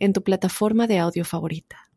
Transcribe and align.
en 0.00 0.12
tu 0.12 0.22
plataforma 0.24 0.86
de 0.86 0.98
audio 0.98 1.24
favorita. 1.24 1.90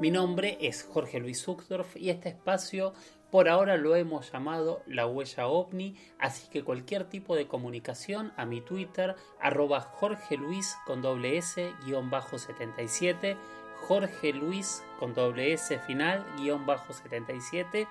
Mi 0.00 0.12
nombre 0.12 0.58
es 0.60 0.84
Jorge 0.84 1.18
Luis 1.18 1.42
Zuckdorf 1.42 1.96
y 1.96 2.10
este 2.10 2.28
espacio 2.28 2.92
por 3.32 3.48
ahora 3.48 3.76
lo 3.76 3.96
hemos 3.96 4.30
llamado 4.30 4.82
la 4.86 5.06
huella 5.06 5.48
ovni, 5.48 5.96
así 6.18 6.48
que 6.50 6.62
cualquier 6.62 7.04
tipo 7.04 7.34
de 7.34 7.48
comunicación 7.48 8.32
a 8.36 8.46
mi 8.46 8.60
Twitter, 8.60 9.16
arroba 9.40 9.80
Jorge 9.80 10.36
Luis 10.36 10.76
con 10.86 11.02
doble 11.02 11.36
S 11.36 11.74
guion 11.84 12.10
bajo 12.10 12.38
77, 12.38 13.36
Jorge 13.80 14.32
Luis 14.32 14.82
con 14.98 15.14
doble 15.14 15.52
S 15.52 15.78
final 15.80 16.24
guion 16.36 16.64
bajo 16.64 16.92
77, 16.92 17.88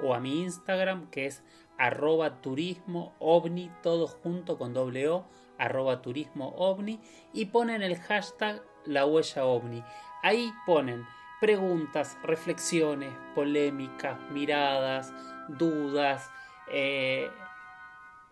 o 0.00 0.14
a 0.14 0.20
mi 0.20 0.42
Instagram 0.42 1.10
que 1.10 1.26
es 1.26 1.42
arroba 1.82 2.40
turismo 2.40 3.16
ovni, 3.18 3.68
todo 3.82 4.06
junto 4.06 4.56
con 4.56 4.72
doble 4.72 5.08
O, 5.08 5.26
arroba 5.58 6.00
turismo 6.00 6.54
ovni, 6.56 7.00
y 7.32 7.46
ponen 7.46 7.82
el 7.82 7.96
hashtag 7.96 8.62
la 8.84 9.04
huella 9.04 9.44
ovni. 9.44 9.82
Ahí 10.22 10.52
ponen 10.64 11.04
preguntas, 11.40 12.16
reflexiones, 12.22 13.12
polémicas, 13.34 14.16
miradas, 14.30 15.12
dudas, 15.48 16.30
eh, 16.70 17.28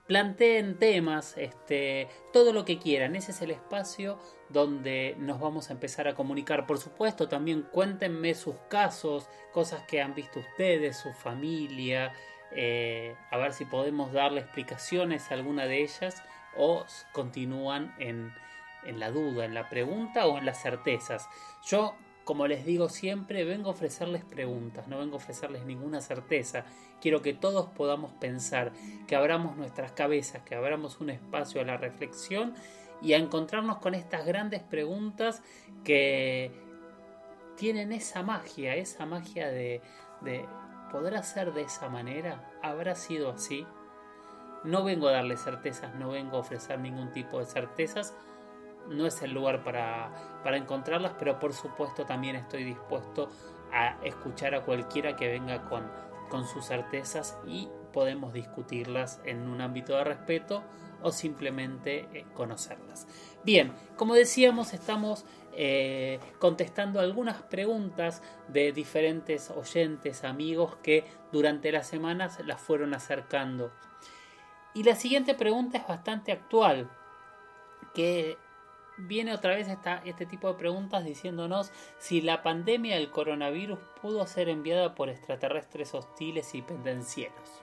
planteen 0.06 0.78
temas, 0.78 1.36
este, 1.36 2.08
todo 2.32 2.53
lo 2.53 2.64
que 2.64 2.78
quieran. 2.78 3.16
Ese 3.16 3.32
es 3.32 3.42
el 3.42 3.50
espacio 3.50 4.16
donde 4.48 5.16
nos 5.19 5.41
vamos 5.41 5.70
a 5.70 5.72
empezar 5.72 6.06
a 6.06 6.14
comunicar. 6.14 6.69
Por 6.69 6.78
supuesto, 6.78 7.28
también 7.28 7.62
cuéntenme 7.62 8.34
sus 8.34 8.55
casos, 8.69 9.28
cosas 9.53 9.82
que 9.88 10.00
han 10.00 10.14
visto 10.14 10.38
ustedes, 10.38 10.98
su 10.98 11.12
familia, 11.12 12.12
eh, 12.53 13.15
a 13.31 13.37
ver 13.37 13.53
si 13.53 13.65
podemos 13.65 14.12
darle 14.12 14.41
explicaciones 14.41 15.31
a 15.31 15.34
alguna 15.34 15.67
de 15.67 15.83
ellas 15.83 16.23
o 16.56 16.84
continúan 17.12 17.95
en, 17.98 18.33
en 18.84 18.98
la 18.98 19.11
duda, 19.11 19.45
en 19.45 19.55
la 19.55 19.69
pregunta 19.69 20.27
o 20.27 20.39
en 20.39 20.47
las 20.47 20.62
certezas. 20.62 21.28
Yo 21.65 21.95
como 22.31 22.47
les 22.47 22.65
digo 22.65 22.89
siempre, 22.89 23.45
vengo 23.45 23.71
a 23.71 23.73
ofrecerles 23.73 24.25
preguntas, 24.25 24.87
no 24.87 24.98
vengo 24.98 25.15
a 25.15 25.17
ofrecerles 25.17 25.65
ninguna 25.65 26.01
certeza. 26.01 26.65
Quiero 27.01 27.23
que 27.23 27.33
todos 27.34 27.71
podamos 27.71 28.12
pensar, 28.21 28.73
que 29.09 29.17
abramos 29.17 29.56
nuestras 29.56 29.91
cabezas, 29.91 30.43
que 30.43 30.55
abramos 30.55 31.01
un 31.01 31.11
espacio 31.11 31.61
a 31.61 31.65
la 31.65 31.77
reflexión 31.77 32.55
y 33.03 33.15
a 33.15 33.17
encontrarnos 33.17 33.78
con 33.78 33.97
estas 33.97 34.27
grandes 34.27 34.62
preguntas 34.62 35.43
que 35.83 36.53
tienen 37.56 37.91
esa 37.91 38.23
magia, 38.23 38.77
esa 38.77 39.06
magia 39.06 39.48
de, 39.48 39.81
de 40.21 40.47
¿podrá 40.91 41.22
ser 41.22 41.52
de 41.52 41.62
esa 41.62 41.88
manera? 41.88 42.50
¿Habrá 42.62 42.94
sido 42.94 43.30
así? 43.30 43.66
No 44.64 44.84
vengo 44.84 45.08
a 45.08 45.12
darles 45.12 45.42
certezas, 45.42 45.94
no 45.94 46.10
vengo 46.10 46.36
a 46.36 46.41
ofrecer 46.41 46.78
ningún 46.78 47.12
tipo 47.12 47.38
de 47.38 47.47
certezas, 47.47 48.14
no 48.88 49.06
es 49.06 49.22
el 49.22 49.32
lugar 49.32 49.62
para, 49.62 50.10
encontrarlas, 50.56 51.14
pero 51.19 51.38
por 51.38 51.52
supuesto 51.52 52.05
también 52.05 52.36
estoy 52.36 52.64
dispuesto 52.64 53.30
a 53.72 53.97
escuchar 54.05 54.55
a 54.55 54.64
cualquiera 54.64 55.16
que 55.16 55.28
venga 55.28 55.64
con, 55.69 55.91
con 56.28 56.47
sus 56.47 56.66
certezas 56.66 57.38
y 57.47 57.69
podemos 57.92 58.32
discutirlas 58.32 59.20
en 59.25 59.48
un 59.48 59.60
ámbito 59.60 59.97
de 59.97 60.04
respeto 60.04 60.62
o 61.03 61.12
simplemente 61.12 62.09
eh, 62.12 62.26
conocerlas. 62.34 63.06
Bien, 63.44 63.72
como 63.97 64.15
decíamos, 64.15 64.75
estamos 64.75 65.25
eh, 65.53 66.21
contestando 66.38 67.00
algunas 67.00 67.43
preguntas 67.43 68.22
de 68.49 68.72
diferentes 68.72 69.50
oyentes, 69.50 70.25
amigos 70.25 70.77
que 70.83 71.05
durante 71.33 71.72
las 71.72 71.87
semanas 71.87 72.38
las 72.44 72.61
fueron 72.61 72.94
acercando. 72.94 73.72
Y 74.75 74.84
la 74.84 74.94
siguiente 74.94 75.34
pregunta 75.34 75.78
es 75.78 75.87
bastante 75.87 76.33
actual, 76.33 76.89
que 77.94 78.39
viene 78.97 79.34
otra 79.34 79.55
vez 79.55 79.69
esta, 79.69 80.03
este 80.05 80.27
tipo 80.27 80.49
de 80.49 80.55
preguntas 80.55 81.05
diciéndonos 81.05 81.72
si 81.99 82.21
la 82.21 82.43
pandemia 82.43 82.97
del 82.97 83.10
coronavirus 83.10 83.78
pudo 84.00 84.27
ser 84.27 84.49
enviada 84.49 84.94
por 84.94 85.09
extraterrestres 85.09 85.94
hostiles 85.94 86.55
y 86.55 86.62
pendencieros. 86.62 87.62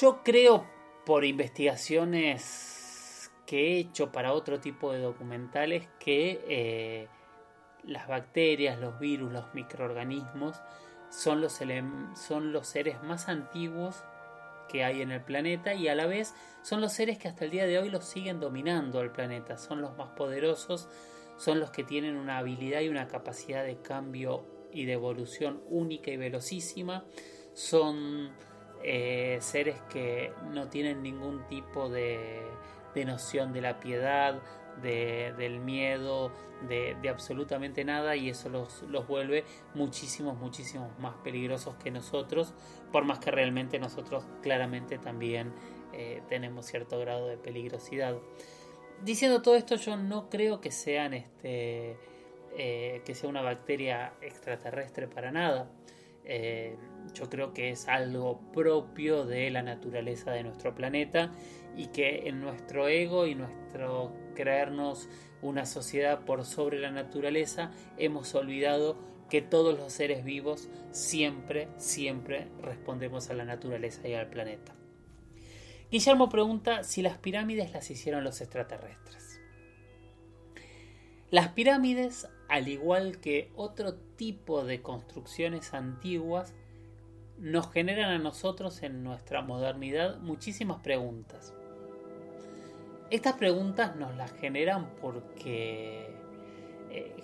Yo 0.00 0.22
creo 0.22 0.64
por 1.04 1.24
investigaciones 1.24 2.71
que 3.52 3.74
he 3.74 3.78
hecho 3.80 4.10
para 4.12 4.32
otro 4.32 4.60
tipo 4.60 4.94
de 4.94 5.00
documentales 5.00 5.86
que 5.98 6.42
eh, 6.48 7.08
las 7.84 8.08
bacterias, 8.08 8.80
los 8.80 8.98
virus, 8.98 9.30
los 9.30 9.52
microorganismos 9.52 10.56
son 11.10 11.42
los, 11.42 11.52
seres 11.52 13.02
más 13.02 13.28
antiguos 13.28 14.04
que 14.70 14.84
hay 14.84 15.02
en 15.02 15.10
el 15.10 15.20
planeta 15.20 15.74
y 15.74 15.88
a 15.88 15.94
la 15.94 16.06
vez 16.06 16.34
son 16.62 16.80
los 16.80 16.94
seres 16.94 17.18
que 17.18 17.28
hasta 17.28 17.44
el 17.44 17.50
día 17.50 17.66
de 17.66 17.78
hoy 17.78 17.90
los 17.90 18.06
siguen 18.06 18.40
dominando 18.40 19.00
al 19.00 19.12
planeta, 19.12 19.58
son 19.58 19.82
los 19.82 19.98
más 19.98 20.08
poderosos, 20.16 20.88
son 21.36 21.60
los 21.60 21.70
que 21.70 21.84
tienen 21.84 22.16
una 22.16 22.38
habilidad 22.38 22.80
y 22.80 22.88
una 22.88 23.06
capacidad 23.06 23.64
de 23.64 23.82
cambio 23.82 24.46
y 24.72 24.86
de 24.86 24.94
evolución 24.94 25.60
única 25.68 26.10
y 26.10 26.16
velocísima, 26.16 27.04
son 27.52 28.30
eh, 28.82 29.36
seres 29.42 29.78
que 29.90 30.32
no 30.52 30.68
tienen 30.70 31.02
ningún 31.02 31.46
tipo 31.48 31.90
de, 31.90 32.40
de 32.94 33.04
noción 33.04 33.52
de 33.52 33.60
la 33.60 33.80
piedad, 33.80 34.40
del 34.80 35.60
miedo, 35.60 36.32
de, 36.68 36.96
absolutamente 37.08 37.84
nada 37.84 38.16
y 38.16 38.30
eso 38.30 38.48
los, 38.48 38.82
los 38.82 39.06
vuelve 39.06 39.44
muchísimos, 39.74 40.38
muchísimos 40.38 40.98
más 40.98 41.14
peligrosos 41.22 41.76
que 41.76 41.90
nosotros, 41.90 42.54
por 42.90 43.04
más 43.04 43.18
que 43.18 43.30
realmente 43.30 43.78
nosotros 43.78 44.24
claramente 44.42 44.98
también 44.98 45.52
eh, 45.92 46.22
tenemos 46.28 46.66
cierto 46.66 46.98
grado 46.98 47.28
de 47.28 47.36
peligrosidad. 47.36 48.16
Diciendo 49.02 49.42
todo 49.42 49.56
esto, 49.56 49.76
yo 49.76 49.96
no 49.96 50.30
creo 50.30 50.60
que 50.60 50.70
sean 50.70 51.12
este 51.12 51.98
eh, 52.54 53.00
que 53.06 53.14
sea 53.14 53.30
una 53.30 53.40
bacteria 53.40 54.12
extraterrestre 54.20 55.08
para 55.08 55.32
nada. 55.32 55.70
Eh, 56.24 56.76
yo 57.14 57.28
creo 57.28 57.52
que 57.52 57.70
es 57.70 57.88
algo 57.88 58.40
propio 58.52 59.24
de 59.24 59.50
la 59.50 59.62
naturaleza 59.62 60.30
de 60.30 60.44
nuestro 60.44 60.74
planeta 60.74 61.32
y 61.76 61.86
que 61.88 62.28
en 62.28 62.40
nuestro 62.40 62.88
ego 62.88 63.26
y 63.26 63.34
nuestro 63.34 64.12
creernos 64.34 65.08
una 65.40 65.66
sociedad 65.66 66.24
por 66.24 66.44
sobre 66.44 66.78
la 66.78 66.90
naturaleza 66.90 67.72
hemos 67.98 68.34
olvidado 68.34 68.96
que 69.28 69.42
todos 69.42 69.76
los 69.78 69.92
seres 69.92 70.24
vivos 70.24 70.68
siempre, 70.90 71.68
siempre 71.76 72.48
respondemos 72.60 73.30
a 73.30 73.34
la 73.34 73.44
naturaleza 73.44 74.06
y 74.06 74.14
al 74.14 74.28
planeta. 74.28 74.74
Guillermo 75.90 76.28
pregunta 76.28 76.84
si 76.84 77.02
las 77.02 77.18
pirámides 77.18 77.72
las 77.72 77.90
hicieron 77.90 78.24
los 78.24 78.40
extraterrestres. 78.40 79.40
Las 81.30 81.48
pirámides, 81.48 82.28
al 82.52 82.68
igual 82.68 83.18
que 83.18 83.50
otro 83.56 83.94
tipo 83.94 84.62
de 84.62 84.82
construcciones 84.82 85.72
antiguas, 85.72 86.52
nos 87.38 87.72
generan 87.72 88.10
a 88.10 88.18
nosotros 88.18 88.82
en 88.82 89.02
nuestra 89.02 89.40
modernidad 89.40 90.18
muchísimas 90.18 90.80
preguntas. 90.80 91.54
Estas 93.08 93.36
preguntas 93.36 93.96
nos 93.96 94.14
las 94.16 94.34
generan 94.34 94.90
porque 95.00 96.14
eh, 96.90 97.16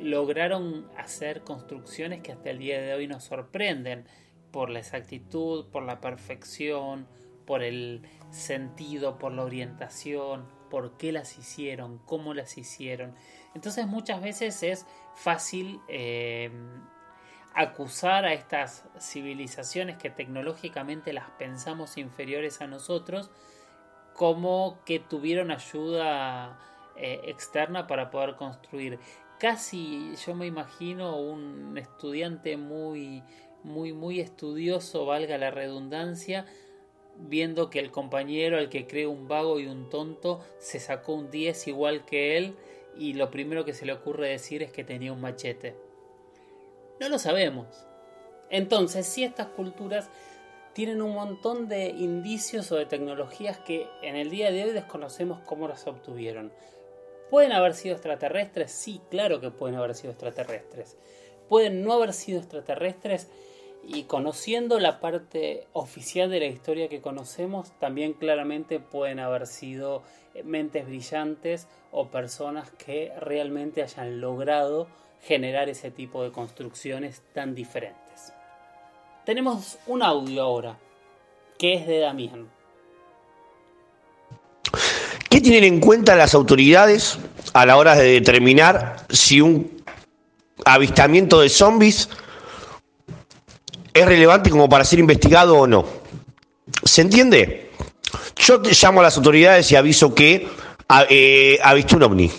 lograron 0.00 0.86
hacer 0.96 1.40
construcciones 1.40 2.22
que 2.22 2.30
hasta 2.30 2.50
el 2.50 2.60
día 2.60 2.80
de 2.80 2.94
hoy 2.94 3.08
nos 3.08 3.24
sorprenden 3.24 4.04
por 4.52 4.70
la 4.70 4.78
exactitud, 4.78 5.66
por 5.66 5.82
la 5.82 6.00
perfección, 6.00 7.08
por 7.44 7.64
el 7.64 8.02
sentido, 8.30 9.18
por 9.18 9.32
la 9.32 9.42
orientación, 9.42 10.46
por 10.70 10.96
qué 10.96 11.10
las 11.10 11.38
hicieron, 11.38 11.98
cómo 11.98 12.34
las 12.34 12.56
hicieron. 12.56 13.16
Entonces 13.56 13.86
muchas 13.86 14.20
veces 14.20 14.62
es 14.62 14.86
fácil 15.14 15.80
eh, 15.88 16.50
acusar 17.54 18.26
a 18.26 18.34
estas 18.34 18.84
civilizaciones 19.00 19.96
que 19.96 20.10
tecnológicamente 20.10 21.14
las 21.14 21.30
pensamos 21.38 21.96
inferiores 21.96 22.60
a 22.60 22.66
nosotros 22.66 23.30
como 24.12 24.78
que 24.84 24.98
tuvieron 24.98 25.50
ayuda 25.50 26.58
eh, 26.96 27.22
externa 27.24 27.86
para 27.86 28.10
poder 28.10 28.36
construir. 28.36 28.98
Casi 29.38 30.14
yo 30.26 30.34
me 30.34 30.44
imagino 30.44 31.18
un 31.18 31.78
estudiante 31.78 32.58
muy, 32.58 33.22
muy, 33.62 33.94
muy 33.94 34.20
estudioso, 34.20 35.06
valga 35.06 35.38
la 35.38 35.50
redundancia, 35.50 36.44
viendo 37.16 37.70
que 37.70 37.78
el 37.78 37.90
compañero 37.90 38.58
al 38.58 38.68
que 38.68 38.86
cree 38.86 39.06
un 39.06 39.28
vago 39.28 39.58
y 39.60 39.66
un 39.66 39.88
tonto 39.88 40.44
se 40.58 40.78
sacó 40.78 41.14
un 41.14 41.30
10 41.30 41.68
igual 41.68 42.04
que 42.04 42.36
él 42.36 42.54
y 42.98 43.14
lo 43.14 43.30
primero 43.30 43.64
que 43.64 43.74
se 43.74 43.86
le 43.86 43.92
ocurre 43.92 44.28
decir 44.28 44.62
es 44.62 44.72
que 44.72 44.84
tenía 44.84 45.12
un 45.12 45.20
machete. 45.20 45.76
No 47.00 47.08
lo 47.08 47.18
sabemos. 47.18 47.66
Entonces, 48.50 49.06
si 49.06 49.24
estas 49.24 49.48
culturas 49.48 50.08
tienen 50.76 51.00
un 51.00 51.14
montón 51.14 51.68
de 51.68 51.88
indicios 51.88 52.70
o 52.70 52.76
de 52.76 52.84
tecnologías 52.84 53.58
que 53.60 53.88
en 54.02 54.14
el 54.14 54.28
día 54.28 54.52
de 54.52 54.64
hoy 54.64 54.72
desconocemos 54.72 55.40
cómo 55.46 55.68
las 55.68 55.86
obtuvieron. 55.86 56.52
¿Pueden 57.30 57.52
haber 57.52 57.72
sido 57.72 57.94
extraterrestres? 57.94 58.72
Sí, 58.72 59.00
claro 59.10 59.40
que 59.40 59.50
pueden 59.50 59.76
haber 59.76 59.94
sido 59.94 60.10
extraterrestres. 60.10 60.98
Pueden 61.48 61.82
no 61.82 61.94
haber 61.94 62.12
sido 62.12 62.40
extraterrestres 62.40 63.28
y 63.88 64.04
conociendo 64.04 64.80
la 64.80 65.00
parte 65.00 65.66
oficial 65.72 66.28
de 66.30 66.40
la 66.40 66.46
historia 66.46 66.88
que 66.88 67.00
conocemos, 67.00 67.70
también 67.78 68.14
claramente 68.14 68.80
pueden 68.80 69.20
haber 69.20 69.46
sido 69.46 70.02
mentes 70.44 70.86
brillantes 70.86 71.68
o 71.92 72.08
personas 72.08 72.70
que 72.72 73.12
realmente 73.20 73.82
hayan 73.82 74.20
logrado 74.20 74.88
generar 75.22 75.68
ese 75.68 75.90
tipo 75.90 76.24
de 76.24 76.32
construcciones 76.32 77.22
tan 77.32 77.54
diferentes. 77.54 78.32
Tenemos 79.24 79.78
un 79.86 80.02
audio 80.02 80.42
ahora, 80.42 80.78
que 81.58 81.74
es 81.74 81.86
de 81.86 82.00
Damián. 82.00 82.48
¿Qué 85.30 85.40
tienen 85.40 85.64
en 85.64 85.80
cuenta 85.80 86.16
las 86.16 86.34
autoridades 86.34 87.18
a 87.52 87.66
la 87.66 87.76
hora 87.76 87.94
de 87.94 88.04
determinar 88.04 89.06
si 89.10 89.40
un 89.40 89.82
avistamiento 90.64 91.40
de 91.40 91.48
zombies 91.48 92.08
es 93.96 94.06
relevante 94.06 94.50
como 94.50 94.68
para 94.68 94.84
ser 94.84 94.98
investigado 94.98 95.56
o 95.58 95.66
no? 95.66 95.84
¿Se 96.84 97.02
entiende? 97.02 97.70
Yo 98.36 98.60
te 98.60 98.72
llamo 98.72 99.00
a 99.00 99.04
las 99.04 99.16
autoridades 99.16 99.70
y 99.72 99.76
aviso 99.76 100.14
que 100.14 100.48
eh, 101.08 101.58
ha 101.62 101.74
visto 101.74 101.96
un 101.96 102.02
ovni. 102.02 102.30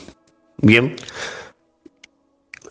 Bien. 0.57 0.95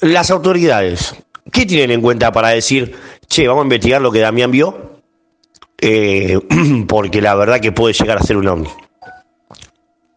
Las 0.01 0.31
autoridades, 0.31 1.15
¿qué 1.53 1.67
tienen 1.67 1.91
en 1.91 2.03
cuenta 2.03 2.31
para 2.33 2.49
decir, 2.49 2.95
che, 3.29 3.49
vamos 3.49 3.63
a 3.63 3.67
investigar 3.67 4.01
lo 4.01 4.13
que 4.13 4.21
Damián 4.21 4.51
vio? 4.51 5.01
Eh, 5.79 6.39
porque 6.89 7.21
la 7.21 7.35
verdad 7.35 7.61
que 7.61 7.73
puede 7.73 7.95
llegar 7.95 8.19
a 8.19 8.23
ser 8.23 8.37
un 8.37 8.49
ovni. 8.49 8.69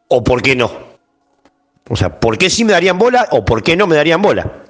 ¿O 0.07 0.23
por 0.23 0.41
qué 0.41 0.55
no? 0.55 0.71
O 1.89 1.95
sea, 1.95 2.19
¿por 2.19 2.37
qué 2.37 2.49
sí 2.49 2.63
me 2.63 2.73
darían 2.73 2.99
bola 2.99 3.27
o 3.31 3.43
por 3.43 3.63
qué 3.63 3.75
no 3.75 3.87
me 3.87 3.95
darían 3.95 4.21
bola? 4.21 4.68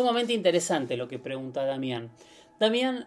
Sumamente 0.00 0.32
interesante 0.32 0.96
lo 0.96 1.08
que 1.08 1.18
pregunta 1.18 1.66
Damián. 1.66 2.08
Damián, 2.58 3.06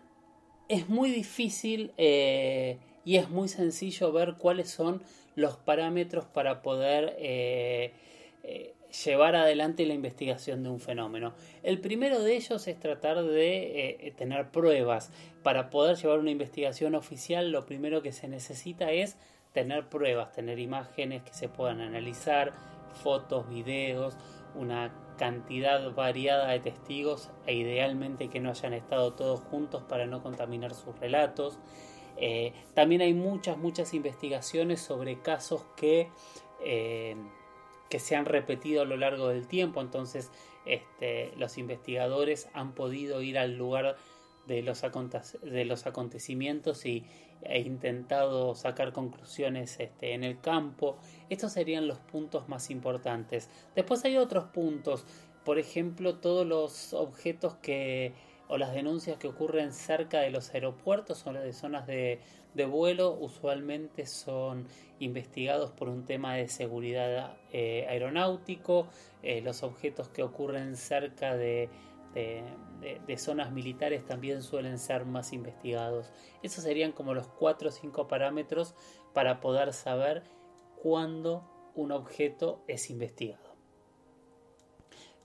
es 0.70 0.90
muy 0.90 1.10
difícil 1.10 1.92
eh, 1.98 2.78
y 3.04 3.16
es 3.16 3.32
muy 3.32 3.48
sencillo 3.48 4.12
ver 4.12 4.36
cuáles 4.36 4.70
son 4.70 5.02
los 5.34 5.58
parámetros 5.58 6.26
para 6.26 6.62
poder 6.62 7.16
eh, 7.18 7.94
eh, 8.44 8.76
llevar 9.04 9.36
adelante 9.36 9.88
la 9.88 9.96
investigación 9.96 10.62
de 10.62 10.70
un 10.70 10.80
fenómeno. 10.80 11.34
El 11.64 11.80
primero 11.80 12.22
de 12.22 12.36
ellos 12.36 12.68
es 12.68 12.80
tratar 12.80 13.24
de 13.24 14.14
tener 14.16 14.52
pruebas. 14.52 15.10
Para 15.42 15.72
poder 15.72 15.98
llevar 15.98 16.20
una 16.20 16.30
investigación 16.30 16.94
oficial, 16.94 17.52
lo 17.52 17.66
primero 17.66 18.04
que 18.04 18.12
se 18.12 18.28
necesita 18.28 18.92
es 18.92 19.18
tener 19.52 19.90
pruebas, 19.90 20.32
tener 20.32 20.60
imágenes 20.60 21.24
que 21.24 21.34
se 21.34 21.50
puedan 21.50 21.82
analizar, 21.82 22.54
fotos, 23.02 23.50
videos, 23.50 24.16
una 24.54 24.92
cantidad 25.18 25.94
variada 25.94 26.48
de 26.50 26.60
testigos 26.60 27.30
e 27.46 27.56
idealmente 27.56 28.30
que 28.30 28.40
no 28.40 28.50
hayan 28.50 28.74
estado 28.74 29.14
todos 29.14 29.40
juntos 29.42 29.84
para 29.84 30.06
no 30.06 30.22
contaminar 30.22 30.74
sus 30.74 30.98
relatos. 31.00 31.60
Eh, 32.18 32.54
también 32.74 33.02
hay 33.02 33.14
muchas, 33.14 33.58
muchas 33.58 33.94
investigaciones 33.94 34.82
sobre 34.82 35.20
casos 35.20 35.66
que, 35.76 36.10
eh, 36.64 37.16
que 37.90 38.00
se 38.00 38.16
han 38.16 38.26
repetido 38.26 38.84
a 38.84 38.86
lo 38.86 38.98
largo 38.98 39.30
del 39.30 39.48
tiempo, 39.48 39.82
entonces 39.82 40.32
este, 40.66 41.34
los 41.38 41.58
investigadores 41.58 42.50
han 42.54 42.74
podido 42.74 43.22
ir 43.22 43.38
al 43.38 43.58
lugar 43.58 43.98
de 44.48 44.62
los, 44.62 44.84
de 45.42 45.66
los 45.66 45.86
acontecimientos 45.86 46.86
y, 46.86 47.06
e 47.46 47.62
intentado 47.62 48.56
sacar 48.56 48.94
conclusiones 48.94 49.80
este, 49.80 50.14
en 50.14 50.24
el 50.24 50.40
campo. 50.40 50.98
Estos 51.30 51.54
serían 51.54 51.88
los 51.88 52.00
puntos 52.00 52.50
más 52.50 52.70
importantes. 52.70 53.50
Después 53.76 54.04
hay 54.06 54.18
otros 54.18 54.46
puntos, 54.46 55.06
por 55.44 55.60
ejemplo, 55.60 56.16
todos 56.16 56.46
los 56.48 56.94
objetos 56.94 57.56
que 57.56 58.14
o 58.48 58.58
las 58.58 58.74
denuncias 58.74 59.18
que 59.18 59.28
ocurren 59.28 59.74
cerca 59.74 60.20
de 60.20 60.30
los 60.30 60.54
aeropuertos 60.54 61.26
o 61.26 61.34
de 61.34 61.54
zonas 61.54 61.88
de, 61.88 62.20
vuelo 62.70 63.12
usualmente 63.12 64.06
son 64.06 64.68
investigados 65.00 65.72
por 65.72 65.90
un 65.90 66.06
tema 66.06 66.36
de 66.36 66.48
seguridad 66.48 67.36
eh, 67.52 67.88
aeronáutico. 67.90 68.88
Eh, 69.24 69.42
los 69.42 69.64
objetos 69.64 70.10
que 70.10 70.22
ocurren 70.22 70.76
cerca 70.76 71.36
de 71.36 71.70
de, 72.14 73.18
zonas 73.18 73.52
militares 73.52 74.06
también 74.06 74.42
suelen 74.42 74.80
ser 74.80 75.06
más 75.06 75.34
investigados. 75.34 76.12
Esos 76.42 76.64
serían 76.64 76.92
como 76.92 77.14
los 77.14 77.28
4 77.28 77.70
o 77.70 77.72
5 77.72 78.08
parámetros 78.08 78.76
para 79.14 79.40
poder 79.40 79.74
saber 79.74 80.24
cuándo 80.82 81.50
un 81.76 81.92
objeto 81.92 82.64
es 82.68 82.90
investigado. 82.90 83.54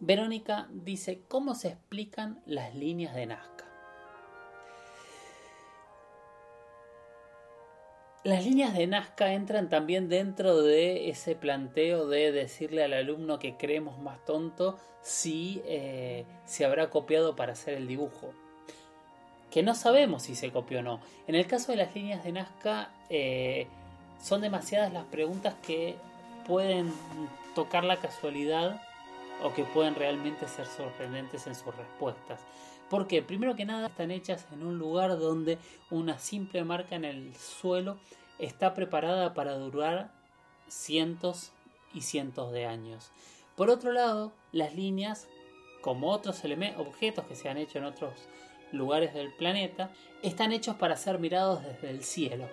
Verónica 0.00 0.68
dice, 0.70 1.22
¿cómo 1.26 1.54
se 1.54 1.68
explican 1.68 2.40
las 2.46 2.74
líneas 2.74 3.14
de 3.14 3.26
Nazca? 3.26 3.67
Las 8.28 8.44
líneas 8.44 8.74
de 8.74 8.86
Nazca 8.86 9.32
entran 9.32 9.70
también 9.70 10.10
dentro 10.10 10.60
de 10.60 11.08
ese 11.08 11.34
planteo 11.34 12.06
de 12.06 12.30
decirle 12.30 12.84
al 12.84 12.92
alumno 12.92 13.38
que 13.38 13.56
creemos 13.56 13.98
más 14.00 14.22
tonto 14.26 14.78
si 15.00 15.62
eh, 15.64 16.26
se 16.44 16.66
habrá 16.66 16.90
copiado 16.90 17.36
para 17.36 17.54
hacer 17.54 17.72
el 17.72 17.88
dibujo. 17.88 18.34
Que 19.50 19.62
no 19.62 19.74
sabemos 19.74 20.24
si 20.24 20.34
se 20.34 20.52
copió 20.52 20.80
o 20.80 20.82
no. 20.82 21.00
En 21.26 21.36
el 21.36 21.46
caso 21.46 21.72
de 21.72 21.78
las 21.78 21.94
líneas 21.94 22.22
de 22.22 22.32
Nazca, 22.32 22.90
eh, 23.08 23.66
son 24.22 24.42
demasiadas 24.42 24.92
las 24.92 25.06
preguntas 25.06 25.54
que 25.66 25.96
pueden 26.46 26.92
tocar 27.54 27.82
la 27.82 27.96
casualidad 27.96 28.82
o 29.42 29.54
que 29.54 29.64
pueden 29.64 29.94
realmente 29.94 30.46
ser 30.48 30.66
sorprendentes 30.66 31.46
en 31.46 31.54
sus 31.54 31.74
respuestas. 31.74 32.40
Porque 32.90 33.22
primero 33.22 33.54
que 33.54 33.64
nada 33.64 33.88
están 33.88 34.10
hechas 34.10 34.46
en 34.52 34.64
un 34.64 34.78
lugar 34.78 35.18
donde 35.18 35.58
una 35.90 36.18
simple 36.18 36.64
marca 36.64 36.96
en 36.96 37.04
el 37.04 37.34
suelo 37.36 37.98
está 38.38 38.74
preparada 38.74 39.34
para 39.34 39.54
durar 39.54 40.10
cientos 40.68 41.52
y 41.92 42.02
cientos 42.02 42.52
de 42.52 42.66
años. 42.66 43.10
Por 43.56 43.70
otro 43.70 43.92
lado, 43.92 44.32
las 44.52 44.74
líneas, 44.74 45.28
como 45.80 46.10
otros 46.10 46.42
objetos 46.76 47.26
que 47.26 47.34
se 47.34 47.48
han 47.48 47.58
hecho 47.58 47.78
en 47.78 47.84
otros 47.84 48.12
lugares 48.72 49.14
del 49.14 49.32
planeta, 49.32 49.90
están 50.22 50.52
hechos 50.52 50.76
para 50.76 50.96
ser 50.96 51.18
mirados 51.18 51.64
desde 51.64 51.90
el 51.90 52.04
cielo. 52.04 52.48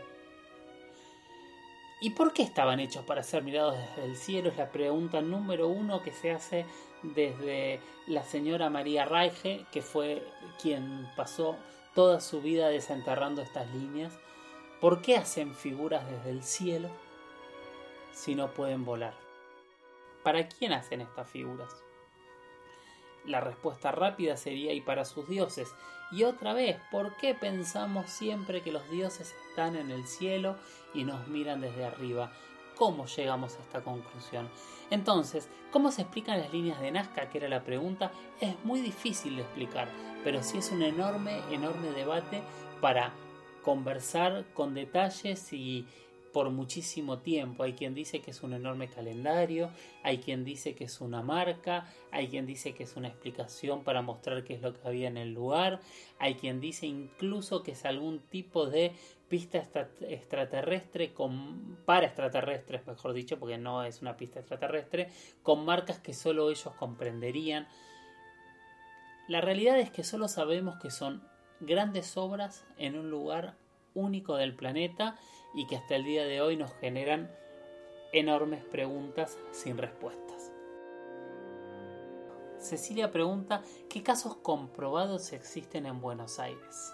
¿Y 2.02 2.12
por 2.12 2.34
qué 2.34 2.44
estaban 2.44 2.80
hechos 2.80 3.06
para 3.06 3.24
ser 3.24 3.44
mirados 3.44 3.78
desde 3.78 4.06
el 4.06 4.16
cielo? 4.16 4.50
Es 4.50 4.58
la 4.58 4.72
pregunta 4.72 5.22
número 5.22 5.68
uno 5.68 6.04
que 6.04 6.12
se 6.12 6.32
hace 6.32 6.66
desde 7.14 7.80
la 8.08 8.24
señora 8.24 8.70
María 8.70 9.06
Raige, 9.06 9.66
que 9.72 9.82
fue 9.82 10.28
quien 10.62 11.08
pasó 11.16 11.58
toda 11.94 12.20
su 12.22 12.42
vida 12.42 12.70
desenterrando 12.70 13.42
estas 13.42 13.70
líneas. 13.74 14.18
¿Por 14.82 15.02
qué 15.02 15.18
hacen 15.18 15.54
figuras 15.54 16.10
desde 16.10 16.30
el 16.32 16.44
cielo 16.44 16.90
si 18.14 18.36
no 18.36 18.54
pueden 18.54 18.86
volar? 18.86 19.14
¿Para 20.24 20.48
quién 20.48 20.74
hacen 20.74 21.02
estas 21.02 21.30
figuras? 21.30 21.72
La 23.26 23.42
respuesta 23.42 23.92
rápida 23.92 24.38
sería 24.38 24.74
y 24.74 24.82
para 24.82 25.06
sus 25.06 25.28
dioses. 25.28 25.74
Y 26.12 26.24
otra 26.24 26.54
vez, 26.54 26.78
¿por 26.92 27.16
qué 27.18 27.34
pensamos 27.34 28.10
siempre 28.10 28.62
que 28.62 28.72
los 28.72 28.88
dioses 28.90 29.34
están 29.50 29.76
en 29.76 29.90
el 29.90 30.06
cielo 30.06 30.58
y 30.94 31.04
nos 31.04 31.28
miran 31.28 31.62
desde 31.62 31.86
arriba? 31.86 32.32
¿Cómo 32.76 33.06
llegamos 33.06 33.56
a 33.56 33.62
esta 33.62 33.84
conclusión? 33.84 34.50
Entonces, 34.90 35.50
¿cómo 35.72 35.92
se 35.92 36.02
explican 36.02 36.40
las 36.40 36.52
líneas 36.52 36.82
de 36.82 36.92
Nazca? 36.92 37.30
Que 37.30 37.38
era 37.38 37.48
la 37.48 37.64
pregunta. 37.64 38.12
Es 38.42 38.54
muy 38.66 38.82
difícil 38.82 39.38
de 39.38 39.44
explicar, 39.44 39.88
pero 40.24 40.44
sí 40.44 40.58
es 40.58 40.72
un 40.72 40.82
enorme, 40.82 41.40
enorme 41.52 41.92
debate 41.92 42.42
para 42.82 43.14
conversar 43.64 44.46
con 44.54 44.74
detalles 44.74 45.54
y 45.54 45.88
por 46.36 46.50
muchísimo 46.50 47.20
tiempo. 47.20 47.64
Hay 47.64 47.76
quien 47.76 47.96
dice 47.96 48.20
que 48.20 48.32
es 48.32 48.44
un 48.44 48.52
enorme 48.52 48.90
calendario, 48.90 49.70
hay 50.04 50.18
quien 50.18 50.44
dice 50.44 50.76
que 50.76 50.84
es 50.84 51.00
una 51.00 51.22
marca, 51.22 51.90
hay 52.12 52.28
quien 52.28 52.46
dice 52.46 52.74
que 52.74 52.84
es 52.84 52.98
una 52.98 53.08
explicación 53.08 53.86
para 53.86 54.02
mostrar 54.02 54.44
qué 54.44 54.56
es 54.56 54.62
lo 54.62 54.74
que 54.74 54.86
había 54.86 55.08
en 55.08 55.16
el 55.16 55.34
lugar, 55.34 55.80
hay 56.20 56.36
quien 56.36 56.60
dice 56.60 56.88
incluso 56.88 57.64
que 57.64 57.72
es 57.72 57.86
algún 57.86 58.20
tipo 58.20 58.66
de 58.66 58.92
pista 59.28 59.58
extraterrestre 59.58 61.14
para 61.86 62.06
extraterrestres, 62.06 62.86
mejor 62.86 63.14
dicho, 63.14 63.40
porque 63.40 63.58
no 63.58 63.84
es 63.84 64.02
una 64.02 64.18
pista 64.18 64.40
extraterrestre, 64.40 65.10
con 65.42 65.66
marcas 65.66 66.00
que 66.00 66.14
solo 66.14 66.50
ellos 66.50 66.74
comprenderían. 66.78 67.68
La 69.28 69.42
realidad 69.42 69.80
es 69.80 69.90
que 69.90 70.04
solo 70.04 70.28
sabemos 70.28 70.78
que 70.80 70.92
son 70.92 71.24
grandes 71.60 72.18
obras 72.18 72.66
en 72.78 72.98
un 72.98 73.10
lugar 73.10 73.56
único 73.94 74.36
del 74.36 74.56
planeta 74.56 75.16
y 75.54 75.66
que 75.68 75.78
hasta 75.78 75.96
el 75.96 76.04
día 76.04 76.26
de 76.26 76.42
hoy 76.42 76.58
nos 76.58 76.74
generan 76.76 77.32
enormes 78.14 78.64
preguntas 78.64 79.38
sin 79.52 79.78
respuestas. 79.78 80.52
Cecilia 82.60 83.12
pregunta, 83.12 83.62
¿qué 83.90 84.04
casos 84.04 84.38
comprobados 84.38 85.34
existen 85.34 85.86
en 85.86 86.02
Buenos 86.02 86.40
Aires? 86.40 86.94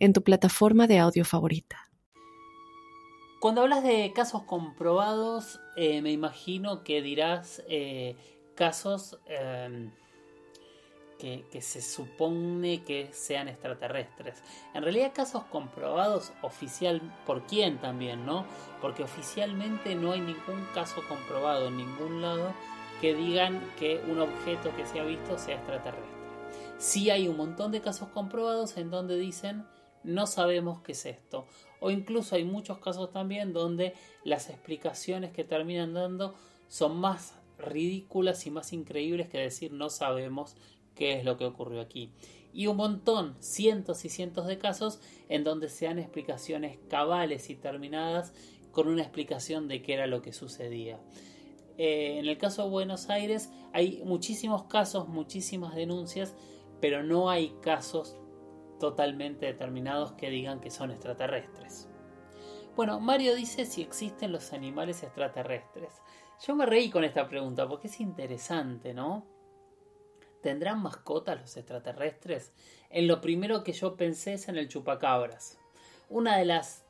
en 0.00 0.12
tu 0.12 0.22
plataforma 0.22 0.86
de 0.86 0.98
audio 0.98 1.24
favorita. 1.24 1.90
Cuando 3.40 3.62
hablas 3.62 3.82
de 3.82 4.12
casos 4.12 4.42
comprobados, 4.42 5.60
eh, 5.76 6.02
me 6.02 6.12
imagino 6.12 6.84
que 6.84 7.00
dirás 7.00 7.62
eh, 7.68 8.16
casos 8.54 9.18
em, 9.26 9.90
que, 11.18 11.62
se 11.62 11.80
supone 11.80 12.82
que 12.82 13.08
sean 13.12 13.48
extraterrestres. 13.48 14.42
En 14.74 14.82
realidad 14.82 15.12
casos 15.14 15.44
comprobados 15.44 16.32
oficial 16.42 17.00
por 17.26 17.46
quién 17.46 17.78
también, 17.78 18.26
¿no? 18.26 18.44
Porque 18.80 19.02
oficialmente 19.02 19.94
no 19.94 20.12
hay 20.12 20.20
ningún 20.20 20.66
caso 20.74 21.02
comprobado 21.08 21.68
en 21.68 21.76
ningún 21.78 22.22
lado 22.22 22.52
que 23.00 23.14
digan 23.14 23.60
que 23.78 24.02
un 24.08 24.20
objeto 24.20 24.74
que 24.76 24.84
se 24.84 25.00
ha 25.00 25.04
visto 25.04 25.38
sea 25.38 25.56
extraterrestre. 25.56 26.10
Sí 26.78 27.10
hay 27.10 27.28
un 27.28 27.36
montón 27.36 27.72
de 27.72 27.80
casos 27.80 28.08
comprobados 28.08 28.76
en 28.76 28.90
donde 28.90 29.16
dicen 29.16 29.64
no 30.04 30.26
sabemos 30.26 30.80
qué 30.82 30.92
es 30.92 31.06
esto. 31.06 31.46
O 31.80 31.90
incluso 31.90 32.36
hay 32.36 32.44
muchos 32.44 32.78
casos 32.78 33.10
también 33.10 33.52
donde 33.52 33.94
las 34.24 34.50
explicaciones 34.50 35.32
que 35.32 35.44
terminan 35.44 35.94
dando 35.94 36.34
son 36.68 36.98
más 36.98 37.34
ridículas 37.58 38.46
y 38.46 38.50
más 38.50 38.72
increíbles 38.72 39.28
que 39.28 39.38
decir 39.38 39.72
no 39.72 39.90
sabemos 39.90 40.56
qué 40.94 41.18
es 41.18 41.24
lo 41.24 41.36
que 41.36 41.44
ocurrió 41.44 41.80
aquí. 41.80 42.12
Y 42.52 42.66
un 42.66 42.76
montón, 42.76 43.36
cientos 43.40 44.04
y 44.04 44.08
cientos 44.08 44.46
de 44.46 44.58
casos 44.58 45.00
en 45.28 45.44
donde 45.44 45.68
se 45.68 45.86
dan 45.86 45.98
explicaciones 45.98 46.78
cabales 46.88 47.48
y 47.48 47.54
terminadas 47.54 48.32
con 48.72 48.88
una 48.88 49.02
explicación 49.02 49.68
de 49.68 49.82
qué 49.82 49.94
era 49.94 50.06
lo 50.06 50.20
que 50.22 50.32
sucedía. 50.32 50.98
Eh, 51.78 52.18
en 52.18 52.26
el 52.26 52.36
caso 52.38 52.64
de 52.64 52.70
Buenos 52.70 53.08
Aires 53.08 53.50
hay 53.72 54.02
muchísimos 54.04 54.64
casos, 54.64 55.08
muchísimas 55.08 55.74
denuncias, 55.74 56.34
pero 56.80 57.02
no 57.02 57.30
hay 57.30 57.54
casos 57.62 58.16
totalmente 58.80 59.46
determinados 59.46 60.12
que 60.14 60.30
digan 60.30 60.60
que 60.60 60.72
son 60.72 60.90
extraterrestres. 60.90 61.88
Bueno, 62.74 62.98
Mario 62.98 63.36
dice 63.36 63.66
si 63.66 63.82
existen 63.82 64.32
los 64.32 64.52
animales 64.52 65.04
extraterrestres. 65.04 65.92
Yo 66.44 66.56
me 66.56 66.66
reí 66.66 66.90
con 66.90 67.04
esta 67.04 67.28
pregunta 67.28 67.68
porque 67.68 67.86
es 67.86 68.00
interesante, 68.00 68.94
¿no? 68.94 69.24
¿Tendrán 70.42 70.82
mascotas 70.82 71.40
los 71.40 71.56
extraterrestres? 71.56 72.52
En 72.88 73.06
lo 73.06 73.20
primero 73.20 73.62
que 73.62 73.72
yo 73.72 73.96
pensé 73.96 74.34
es 74.34 74.48
en 74.48 74.56
el 74.56 74.68
chupacabras. 74.68 75.58
Una 76.08 76.38
de 76.38 76.46
las 76.46 76.84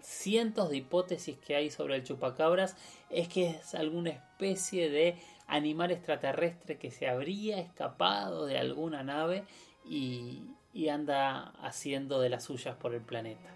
cientos 0.00 0.70
de 0.70 0.78
hipótesis 0.78 1.36
que 1.38 1.56
hay 1.56 1.70
sobre 1.70 1.96
el 1.96 2.04
chupacabras 2.04 2.76
es 3.10 3.28
que 3.28 3.50
es 3.50 3.74
alguna 3.74 4.10
especie 4.10 4.88
de 4.88 5.18
animal 5.46 5.90
extraterrestre 5.90 6.78
que 6.78 6.90
se 6.90 7.08
habría 7.08 7.58
escapado 7.58 8.46
de 8.46 8.58
alguna 8.58 9.02
nave 9.02 9.44
y, 9.84 10.54
y 10.72 10.88
anda 10.88 11.52
haciendo 11.62 12.20
de 12.20 12.28
las 12.28 12.44
suyas 12.44 12.76
por 12.76 12.94
el 12.94 13.00
planeta. 13.00 13.50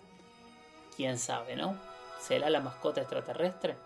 ¿Quién 0.97 1.18
sabe, 1.18 1.56
no? 1.56 1.78
¿Será 2.21 2.50
la 2.50 2.61
mascota 2.61 3.00
extraterrestre? 3.00 3.76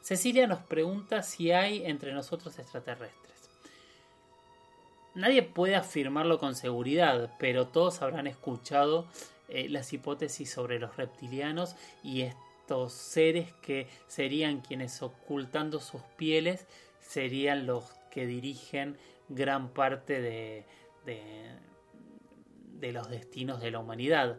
Cecilia 0.00 0.46
nos 0.46 0.60
pregunta 0.60 1.22
si 1.22 1.50
hay 1.50 1.84
entre 1.84 2.12
nosotros 2.12 2.58
extraterrestres. 2.58 3.50
Nadie 5.14 5.42
puede 5.42 5.74
afirmarlo 5.74 6.38
con 6.38 6.54
seguridad, 6.54 7.34
pero 7.38 7.66
todos 7.66 8.02
habrán 8.02 8.26
escuchado 8.26 9.06
eh, 9.48 9.68
las 9.68 9.92
hipótesis 9.92 10.50
sobre 10.50 10.78
los 10.78 10.96
reptilianos 10.96 11.74
y 12.02 12.22
estos 12.22 12.92
seres 12.92 13.52
que 13.62 13.88
serían 14.06 14.60
quienes 14.60 15.02
ocultando 15.02 15.80
sus 15.80 16.02
pieles 16.16 16.66
serían 17.00 17.66
los 17.66 17.84
que 18.10 18.26
dirigen 18.26 18.98
gran 19.28 19.68
parte 19.68 20.20
de, 20.20 20.66
de 21.04 21.50
los 22.92 23.08
destinos 23.08 23.60
de 23.60 23.70
la 23.70 23.78
humanidad. 23.78 24.38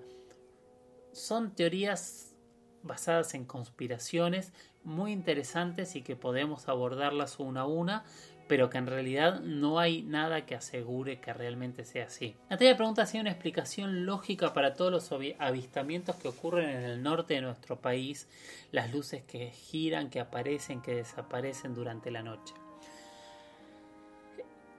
Son 1.12 1.56
teorías 1.56 2.36
basadas 2.84 3.34
en 3.34 3.46
conspiraciones 3.46 4.54
muy 4.84 5.12
interesantes 5.12 5.96
y 5.96 6.02
que 6.02 6.16
podemos 6.16 6.70
abordarlas 6.70 7.40
una 7.40 7.62
a 7.62 7.66
una, 7.66 8.06
pero 8.48 8.70
que 8.70 8.78
en 8.78 8.88
realidad 8.88 9.42
no 9.42 9.80
hay 9.80 10.02
nada 10.04 10.46
que 10.46 10.56
asegure 10.56 11.20
que 11.20 11.34
realmente 11.34 11.84
sea 11.84 12.06
así. 12.06 12.36
Natalia 12.50 12.78
pregunta 12.78 13.06
si 13.06 13.20
una 13.20 13.32
explicación 13.32 14.06
lógica 14.06 14.54
para 14.54 14.74
todos 14.74 14.92
los 14.92 15.12
avistamientos 15.40 16.16
que 16.16 16.30
ocurren 16.30 16.70
en 16.70 16.84
el 16.84 17.04
norte 17.04 17.34
de 17.34 17.42
nuestro 17.42 17.82
país, 17.82 18.28
las 18.72 18.94
luces 18.94 19.24
que 19.24 19.52
giran, 19.52 20.10
que 20.10 20.22
aparecen, 20.22 20.82
que 20.82 20.96
desaparecen 20.96 21.74
durante 21.74 22.10
la 22.10 22.24
noche. 22.24 22.54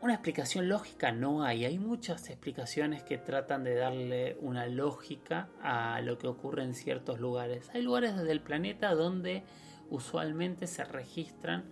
Una 0.01 0.15
explicación 0.15 0.69
lógica 0.69 1.11
no 1.11 1.43
hay, 1.43 1.65
hay 1.65 1.77
muchas 1.81 2.31
explicaciones 2.31 3.03
que 3.03 3.19
tratan 3.19 3.65
de 3.65 3.75
darle 3.75 4.37
una 4.41 4.67
lógica 4.67 5.49
a 5.61 6.01
lo 6.03 6.19
que 6.19 6.29
ocurre 6.29 6.63
en 6.63 6.75
ciertos 6.75 7.19
lugares. 7.19 7.69
Hay 7.75 7.83
lugares 7.83 8.17
del 8.17 8.41
planeta 8.41 8.95
donde 8.95 9.43
usualmente 9.91 10.69
se 10.69 10.85
registran 10.85 11.65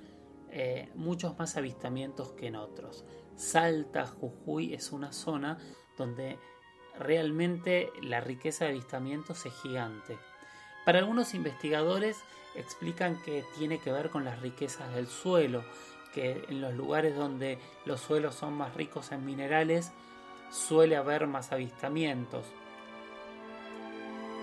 eh, 0.50 0.90
muchos 0.96 1.38
más 1.38 1.56
avistamientos 1.56 2.32
que 2.32 2.48
en 2.48 2.56
otros. 2.56 3.04
Salta, 3.36 4.08
Jujuy 4.08 4.74
es 4.74 4.90
una 4.90 5.12
zona 5.12 5.58
donde 5.96 6.40
realmente 6.98 7.90
la 8.02 8.20
riqueza 8.20 8.64
de 8.64 8.72
avistamientos 8.72 9.46
es 9.46 9.52
gigante. 9.62 10.18
Para 10.84 10.98
algunos 10.98 11.32
investigadores 11.32 12.16
explican 12.56 13.22
que 13.22 13.44
tiene 13.56 13.78
que 13.78 13.92
ver 13.92 14.10
con 14.10 14.24
las 14.24 14.40
riquezas 14.40 14.92
del 14.96 15.06
suelo, 15.06 15.62
que 16.16 16.46
en 16.48 16.62
los 16.62 16.72
lugares 16.72 17.14
donde 17.14 17.58
los 17.84 18.00
suelos 18.00 18.34
son 18.34 18.54
más 18.54 18.74
ricos 18.74 19.12
en 19.12 19.26
minerales 19.26 19.92
suele 20.50 20.96
haber 20.96 21.26
más 21.26 21.52
avistamientos. 21.52 22.46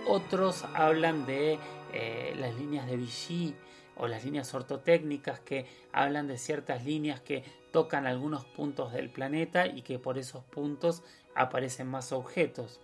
Otros 0.08 0.66
hablan 0.76 1.26
de 1.26 1.58
eh, 1.92 2.36
las 2.38 2.54
líneas 2.54 2.86
de 2.86 2.96
Vichy 2.96 3.56
o 3.96 4.08
las 4.08 4.24
líneas 4.24 4.54
ortotécnicas 4.54 5.40
que 5.40 5.66
hablan 5.92 6.28
de 6.28 6.38
ciertas 6.38 6.86
líneas 6.86 7.22
que 7.22 7.44
tocan 7.72 8.06
algunos 8.06 8.46
puntos 8.46 8.94
del 8.94 9.10
planeta 9.10 9.66
y 9.66 9.82
que 9.82 9.98
por 9.98 10.20
esos 10.20 10.44
puntos 10.44 11.02
aparecen 11.34 11.88
más 11.88 12.12
objetos. 12.12 12.82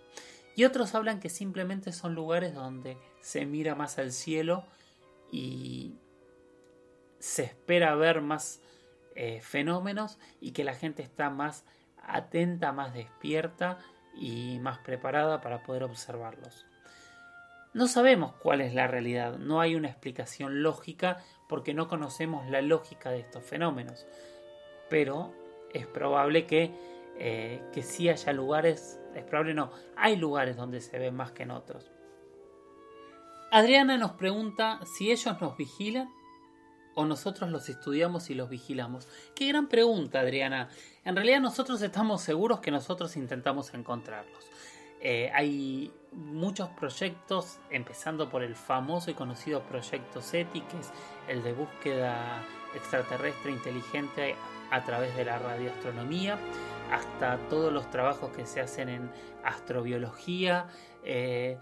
Y 0.56 0.64
otros 0.64 0.96
hablan 0.96 1.20
que 1.20 1.28
simplemente 1.28 1.92
son 1.92 2.16
lugares 2.16 2.54
donde 2.54 2.98
se 3.20 3.46
mira 3.46 3.76
más 3.76 4.00
al 4.00 4.10
cielo 4.10 4.64
y 5.30 5.94
se 7.20 7.44
espera 7.44 7.94
ver 7.94 8.20
más 8.20 8.60
eh, 9.14 9.40
fenómenos 9.40 10.18
y 10.40 10.52
que 10.52 10.64
la 10.64 10.74
gente 10.74 11.02
está 11.02 11.30
más 11.30 11.64
atenta, 12.02 12.72
más 12.72 12.94
despierta 12.94 13.78
y 14.14 14.58
más 14.60 14.78
preparada 14.78 15.40
para 15.40 15.62
poder 15.62 15.84
observarlos. 15.84 16.66
No 17.72 17.86
sabemos 17.86 18.34
cuál 18.42 18.60
es 18.60 18.74
la 18.74 18.88
realidad, 18.88 19.38
no 19.38 19.60
hay 19.60 19.76
una 19.76 19.88
explicación 19.88 20.62
lógica 20.62 21.18
porque 21.48 21.72
no 21.72 21.86
conocemos 21.86 22.48
la 22.50 22.62
lógica 22.62 23.10
de 23.10 23.20
estos 23.20 23.44
fenómenos, 23.44 24.06
pero 24.88 25.32
es 25.72 25.86
probable 25.86 26.46
que, 26.46 26.72
eh, 27.16 27.62
que 27.72 27.82
sí 27.82 28.08
haya 28.08 28.32
lugares, 28.32 29.00
es 29.14 29.22
probable 29.22 29.54
no, 29.54 29.70
hay 29.96 30.16
lugares 30.16 30.56
donde 30.56 30.80
se 30.80 30.98
ve 30.98 31.12
más 31.12 31.30
que 31.30 31.44
en 31.44 31.52
otros. 31.52 31.92
Adriana 33.52 33.96
nos 33.96 34.12
pregunta 34.12 34.80
si 34.84 35.12
ellos 35.12 35.40
nos 35.40 35.56
vigilan 35.56 36.08
o 36.94 37.04
nosotros 37.04 37.50
los 37.50 37.68
estudiamos 37.68 38.30
y 38.30 38.34
los 38.34 38.48
vigilamos. 38.48 39.08
Qué 39.34 39.48
gran 39.48 39.68
pregunta, 39.68 40.20
Adriana. 40.20 40.68
En 41.04 41.16
realidad 41.16 41.40
nosotros 41.40 41.80
estamos 41.82 42.22
seguros 42.22 42.60
que 42.60 42.70
nosotros 42.70 43.16
intentamos 43.16 43.72
encontrarlos. 43.74 44.44
Eh, 45.02 45.30
hay 45.34 45.92
muchos 46.12 46.68
proyectos, 46.70 47.58
empezando 47.70 48.28
por 48.28 48.42
el 48.42 48.54
famoso 48.54 49.10
y 49.10 49.14
conocido 49.14 49.62
proyecto 49.62 50.20
SETI, 50.20 50.60
que 50.60 50.78
es 50.78 50.90
el 51.28 51.42
de 51.42 51.54
búsqueda 51.54 52.42
extraterrestre 52.74 53.50
inteligente 53.50 54.36
a 54.70 54.84
través 54.84 55.16
de 55.16 55.24
la 55.24 55.38
radioastronomía, 55.38 56.38
hasta 56.92 57.38
todos 57.48 57.72
los 57.72 57.90
trabajos 57.90 58.30
que 58.30 58.46
se 58.46 58.60
hacen 58.60 58.88
en 58.88 59.10
astrobiología, 59.42 60.66
eh, 61.02 61.58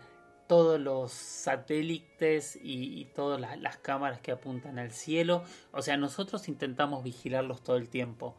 todos 0.49 0.81
los 0.81 1.13
satélites 1.13 2.59
y, 2.61 3.05
todas 3.15 3.41
las, 3.41 3.77
cámaras 3.77 4.21
que 4.21 4.33
apuntan 4.33 4.79
al 4.79 4.91
cielo. 4.91 5.45
O 5.73 5.83
sea, 5.83 5.97
nosotros 5.97 6.49
intentamos 6.49 7.05
vigilarlos 7.05 7.63
todo 7.63 7.77
el 7.77 7.89
tiempo. 7.89 8.35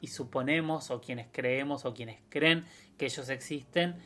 Y 0.00 0.08
suponemos, 0.08 0.90
o 0.90 1.00
quienes 1.00 1.28
creemos, 1.32 1.84
o 1.84 1.94
quienes 1.94 2.20
creen 2.28 2.64
que 2.98 3.06
ellos 3.06 3.28
existen, 3.30 3.96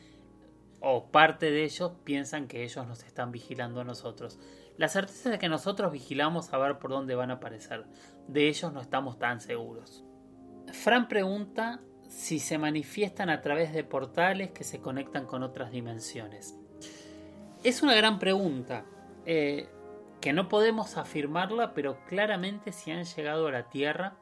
o 0.79 1.07
parte 1.11 1.51
de 1.51 1.63
ellos 1.63 1.91
piensan 2.03 2.47
que 2.47 2.63
ellos 2.63 2.87
nos 2.87 3.03
están 3.03 3.31
vigilando 3.31 3.81
a 3.81 3.83
nosotros. 3.83 4.39
La 4.77 4.87
certeza 4.87 5.29
de 5.29 5.39
que 5.39 5.49
nosotros 5.49 5.91
vigilamos 5.91 6.53
a 6.53 6.57
ver 6.57 6.77
por 6.79 6.91
dónde 6.91 7.15
van 7.15 7.31
a 7.31 7.35
aparecer. 7.35 7.85
De 8.27 8.47
ellos 8.47 8.71
no 8.73 8.81
estamos 8.81 9.17
tan 9.17 9.41
seguros. 9.41 10.03
Fran 10.71 11.07
pregunta 11.07 11.81
si 12.07 12.39
se 12.39 12.57
manifiestan 12.57 13.29
a 13.29 13.41
través 13.41 13.73
de 13.73 13.83
portales 13.83 14.51
que 14.51 14.63
se 14.63 14.79
conectan 14.79 15.25
con 15.25 15.43
otras 15.43 15.71
dimensiones. 15.71 16.55
Es 17.63 17.81
una 17.81 17.95
gran 17.95 18.19
pregunta, 18.19 18.83
eh, 19.25 19.69
que 20.19 20.33
no 20.33 20.49
podemos 20.49 20.97
afirmarla, 20.97 21.73
pero 21.73 21.97
claramente 22.07 22.73
si 22.73 22.91
han 22.91 23.05
llegado 23.05 23.47
a 23.47 23.51
la 23.51 23.69
Tierra, 23.69 24.17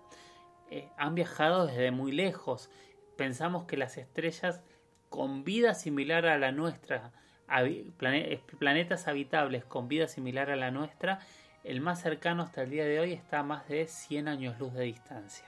eh, 0.70 0.90
han 0.96 1.16
viajado 1.16 1.66
desde 1.66 1.90
muy 1.90 2.12
lejos. 2.12 2.70
Pensamos 3.18 3.66
que 3.66 3.78
las 3.78 3.98
estrellas 3.98 4.62
con 5.10 5.44
vida 5.44 5.74
similar 5.74 6.28
a 6.28 6.38
la 6.38 6.52
nuestra, 6.52 7.14
planetas 8.60 9.08
habitables 9.08 9.66
con 9.66 9.88
vida 9.88 10.08
similar 10.08 10.52
a 10.52 10.56
la 10.56 10.70
nuestra, 10.70 11.18
el 11.64 11.82
más 11.82 12.00
cercano 12.00 12.44
hasta 12.44 12.62
el 12.62 12.70
día 12.70 12.86
de 12.86 13.00
hoy 13.00 13.12
está 13.12 13.40
a 13.40 13.44
más 13.44 13.68
de 13.68 13.88
100 13.88 14.28
años 14.28 14.60
luz 14.60 14.74
de 14.76 14.84
distancia. 14.84 15.46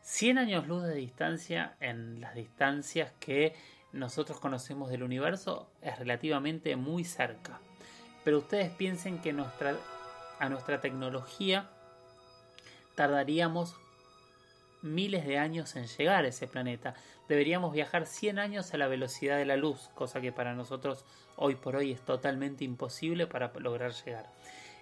100 0.00 0.38
años 0.38 0.66
luz 0.66 0.84
de 0.84 0.94
distancia 0.94 1.76
en 1.80 2.22
las 2.22 2.34
distancias 2.34 3.12
que 3.20 3.54
nosotros 3.96 4.38
conocemos 4.38 4.90
del 4.90 5.02
universo 5.02 5.68
es 5.82 5.98
relativamente 5.98 6.76
muy 6.76 7.04
cerca. 7.04 7.60
Pero 8.24 8.38
ustedes 8.38 8.70
piensen 8.70 9.18
que 9.20 9.30
a 9.30 10.48
nuestra 10.48 10.80
tecnología 10.80 11.68
tardaríamos 12.94 13.76
miles 14.82 15.26
de 15.26 15.38
años 15.38 15.76
en 15.76 15.86
llegar 15.86 16.24
a 16.24 16.28
ese 16.28 16.46
planeta. 16.46 16.94
Deberíamos 17.28 17.72
viajar 17.72 18.06
100 18.06 18.38
años 18.38 18.72
a 18.72 18.78
la 18.78 18.88
velocidad 18.88 19.36
de 19.36 19.44
la 19.44 19.56
luz, 19.56 19.90
cosa 19.94 20.20
que 20.20 20.32
para 20.32 20.54
nosotros 20.54 21.04
hoy 21.36 21.54
por 21.56 21.76
hoy 21.76 21.92
es 21.92 22.00
totalmente 22.00 22.64
imposible 22.64 23.26
para 23.26 23.52
lograr 23.58 23.92
llegar. 23.92 24.30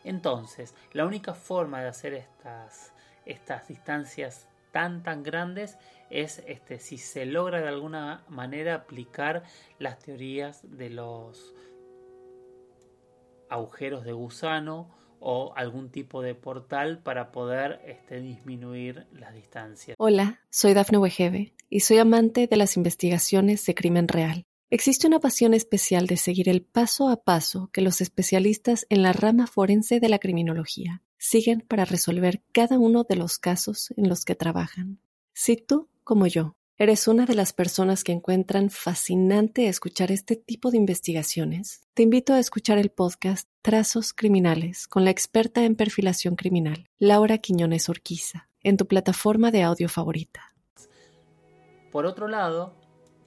Entonces, 0.04 0.74
la 0.92 1.06
única 1.06 1.34
forma 1.34 1.80
de 1.80 1.88
hacer 1.88 2.14
estas, 2.14 2.92
estas 3.24 3.68
distancias 3.68 4.48
tan 4.74 5.04
tan 5.04 5.22
grandes 5.22 5.78
es 6.10 6.42
este, 6.48 6.80
si 6.80 6.98
se 6.98 7.24
logra 7.26 7.60
de 7.60 7.68
alguna 7.68 8.24
manera 8.28 8.74
aplicar 8.74 9.44
las 9.78 10.00
teorías 10.00 10.62
de 10.64 10.90
los 10.90 11.54
agujeros 13.48 14.04
de 14.04 14.12
gusano 14.12 14.90
o 15.20 15.54
algún 15.56 15.90
tipo 15.90 16.22
de 16.22 16.34
portal 16.34 16.98
para 16.98 17.30
poder 17.30 17.80
este, 17.86 18.20
disminuir 18.20 19.06
las 19.12 19.32
distancias. 19.32 19.94
Hola, 19.96 20.40
soy 20.50 20.74
Dafne 20.74 20.98
Wegebe 20.98 21.54
y 21.70 21.80
soy 21.80 21.98
amante 21.98 22.48
de 22.48 22.56
las 22.56 22.76
investigaciones 22.76 23.64
de 23.64 23.76
crimen 23.76 24.08
real. 24.08 24.44
Existe 24.70 25.06
una 25.06 25.20
pasión 25.20 25.54
especial 25.54 26.08
de 26.08 26.16
seguir 26.16 26.48
el 26.48 26.62
paso 26.62 27.08
a 27.08 27.22
paso 27.22 27.70
que 27.72 27.80
los 27.80 28.00
especialistas 28.00 28.86
en 28.88 29.02
la 29.02 29.12
rama 29.12 29.46
forense 29.46 30.00
de 30.00 30.08
la 30.08 30.18
criminología 30.18 31.00
siguen 31.24 31.62
para 31.62 31.86
resolver 31.86 32.42
cada 32.52 32.78
uno 32.78 33.04
de 33.04 33.16
los 33.16 33.38
casos 33.38 33.92
en 33.96 34.10
los 34.10 34.26
que 34.26 34.34
trabajan. 34.34 34.98
Si 35.32 35.56
tú 35.56 35.88
como 36.04 36.26
yo, 36.26 36.54
¿eres 36.76 37.08
una 37.08 37.24
de 37.24 37.34
las 37.34 37.54
personas 37.54 38.04
que 38.04 38.12
encuentran 38.12 38.68
fascinante 38.68 39.68
escuchar 39.68 40.12
este 40.12 40.36
tipo 40.36 40.70
de 40.70 40.76
investigaciones? 40.76 41.80
Te 41.94 42.02
invito 42.02 42.34
a 42.34 42.38
escuchar 42.38 42.76
el 42.76 42.90
podcast 42.90 43.48
Trazos 43.62 44.12
Criminales 44.12 44.86
con 44.86 45.04
la 45.04 45.10
experta 45.10 45.64
en 45.64 45.76
perfilación 45.76 46.36
criminal, 46.36 46.90
Laura 46.98 47.38
Quiñones 47.38 47.88
Orquiza, 47.88 48.50
en 48.62 48.76
tu 48.76 48.86
plataforma 48.86 49.50
de 49.50 49.62
audio 49.62 49.88
favorita. 49.88 50.54
Por 51.90 52.04
otro 52.04 52.28
lado, 52.28 52.74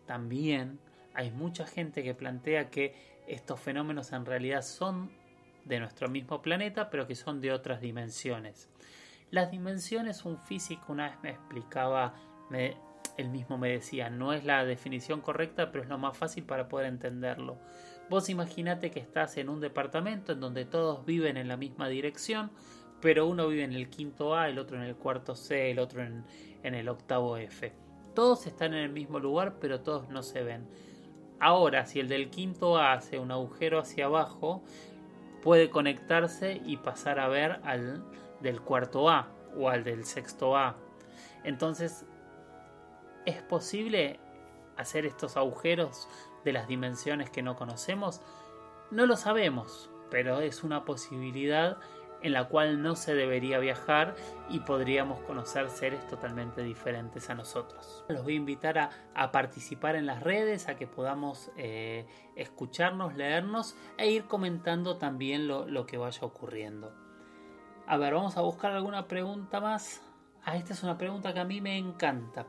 también 0.06 0.80
hay 1.16 1.32
mucha 1.32 1.66
gente 1.66 2.04
que 2.04 2.14
plantea 2.14 2.70
que 2.70 2.94
estos 3.28 3.60
fenómenos 3.60 4.12
en 4.12 4.24
realidad 4.24 4.62
son 4.62 5.10
de 5.68 5.80
nuestro 5.80 6.10
mismo 6.10 6.42
planeta, 6.42 6.90
pero 6.90 7.08
que 7.08 7.16
son 7.16 7.42
de 7.42 7.52
otras 7.52 7.82
dimensiones. 7.82 8.70
Las 9.30 9.52
dimensiones, 9.52 10.26
un 10.26 10.38
físico 10.38 10.86
una 10.94 11.10
vez 11.10 11.18
me 11.22 11.30
explicaba 11.32 12.14
me, 12.50 12.78
él 13.18 13.30
mismo 13.30 13.58
me 13.58 13.70
decía, 13.70 14.10
no 14.10 14.34
es 14.34 14.46
la 14.46 14.64
definición 14.64 15.22
correcta, 15.22 15.72
pero 15.72 15.84
es 15.84 15.90
lo 15.90 15.98
más 15.98 16.18
fácil 16.18 16.44
para 16.44 16.68
poder 16.68 16.88
entenderlo. 16.88 17.58
Vos 18.10 18.30
imaginate 18.30 18.92
que 18.92 19.00
estás 19.00 19.38
en 19.38 19.50
un 19.50 19.60
departamento 19.60 20.32
en 20.32 20.40
donde 20.40 20.66
todos 20.66 21.06
viven 21.06 21.36
en 21.36 21.48
la 21.48 21.58
misma 21.58 21.90
dirección, 21.90 22.52
pero 23.02 23.28
uno 23.28 23.48
vive 23.48 23.64
en 23.64 23.74
el 23.74 23.90
quinto 23.90 24.36
A, 24.36 24.48
el 24.48 24.60
otro 24.60 24.78
en 24.78 24.84
el 24.84 24.96
cuarto 24.96 25.36
C, 25.36 25.72
el 25.72 25.80
otro 25.80 26.04
en, 26.04 26.24
en 26.64 26.74
el 26.74 26.88
octavo 26.88 27.38
F. 27.38 27.74
Todos 28.16 28.48
están 28.48 28.74
en 28.74 28.80
el 28.80 28.92
mismo 28.92 29.20
lugar, 29.20 29.58
pero 29.60 29.82
todos 29.82 30.10
no 30.10 30.24
se 30.24 30.42
ven. 30.44 30.68
Ahora, 31.40 31.86
si 31.86 32.00
el 32.00 32.08
del 32.08 32.30
quinto 32.30 32.78
A 32.78 32.94
hace 32.94 33.20
un 33.20 33.32
agujero 33.32 33.80
hacia 33.80 34.06
abajo, 34.06 34.64
puede 35.48 35.70
conectarse 35.70 36.62
y 36.66 36.76
pasar 36.76 37.22
a 37.22 37.30
ver 37.30 37.62
al 37.64 38.04
del 38.42 38.60
cuarto 38.60 39.10
A 39.10 39.30
o 39.56 39.70
al 39.70 39.86
del 39.86 40.04
sexto 40.04 40.58
A. 40.58 40.76
Entonces 41.46 42.06
¿Es 43.26 43.42
posible 43.44 44.20
hacer 44.76 45.06
estos 45.06 45.38
agujeros 45.38 46.10
de 46.44 46.52
las 46.52 46.68
dimensiones 46.68 47.30
que 47.30 47.42
no 47.44 47.56
conocemos? 47.56 48.22
No 48.92 49.06
lo 49.06 49.16
sabemos, 49.16 49.90
pero 50.12 50.42
es 50.42 50.66
una 50.66 50.84
posibilidad 50.84 51.78
en 52.22 52.34
la 52.34 52.48
cual 52.48 52.82
no 52.82 52.96
se 52.96 53.16
debería 53.16 53.60
viajar 53.60 54.16
y 54.50 54.60
podríamos 54.62 55.20
conocer 55.22 55.70
seres 55.70 56.06
totalmente 56.08 56.64
diferentes 56.64 57.30
a 57.30 57.36
nosotros. 57.36 58.04
Los 58.08 58.24
voy 58.24 58.34
a 58.34 58.38
invitar 58.38 58.78
a, 59.14 59.32
participar 59.32 59.96
en 59.96 60.06
las 60.06 60.24
redes, 60.24 60.68
a 60.68 60.76
que 60.76 60.88
podamos 60.88 61.52
eh, 61.58 62.06
escucharnos, 62.36 63.16
leernos 63.16 63.76
e 63.98 64.10
ir 64.10 64.26
comentando 64.26 64.98
también 64.98 65.48
lo, 65.48 65.68
lo 65.68 65.86
que 65.86 65.98
vaya 65.98 66.22
ocurriendo. 66.22 66.94
A 67.86 67.98
ver, 67.98 68.14
vamos 68.14 68.38
a 68.38 68.42
buscar 68.42 68.72
alguna 68.74 69.08
pregunta 69.08 69.60
más. 69.60 70.02
Ah, 70.44 70.56
esta 70.56 70.74
es 70.74 70.84
una 70.84 70.98
pregunta 70.98 71.34
que 71.34 71.40
a 71.40 71.46
mí 71.46 71.62
me 71.62 71.78
encanta 71.78 72.46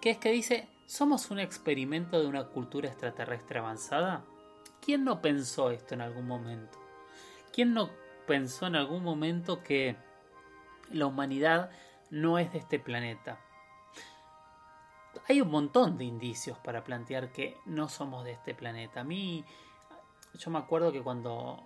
que 0.00 0.10
es 0.10 0.18
que 0.18 0.30
dice, 0.30 0.68
¿somos 0.86 1.30
un 1.30 1.38
experimento 1.38 2.20
de 2.20 2.26
una 2.26 2.48
cultura 2.48 2.88
extraterrestre 2.88 3.58
avanzada? 3.58 4.22
¿Quién 4.80 5.04
no 5.04 5.22
pensó 5.22 5.70
esto 5.70 5.94
en 5.94 6.02
algún 6.02 6.26
momento? 6.26 6.78
¿Quién 7.52 7.72
no 7.72 7.88
pensó 8.26 8.66
en 8.66 8.76
algún 8.76 9.02
momento 9.02 9.62
que 9.62 9.96
la 10.90 11.06
humanidad 11.06 11.70
no 12.10 12.38
es 12.38 12.52
de 12.52 12.58
este 12.58 12.78
planeta? 12.78 13.40
Hay 15.28 15.40
un 15.40 15.50
montón 15.50 15.96
de 15.96 16.04
indicios 16.04 16.58
para 16.58 16.84
plantear 16.84 17.32
que 17.32 17.56
no 17.64 17.88
somos 17.88 18.24
de 18.24 18.32
este 18.32 18.54
planeta. 18.54 19.00
A 19.00 19.04
mí, 19.04 19.44
yo 20.34 20.50
me 20.50 20.58
acuerdo 20.58 20.92
que 20.92 21.02
cuando 21.02 21.62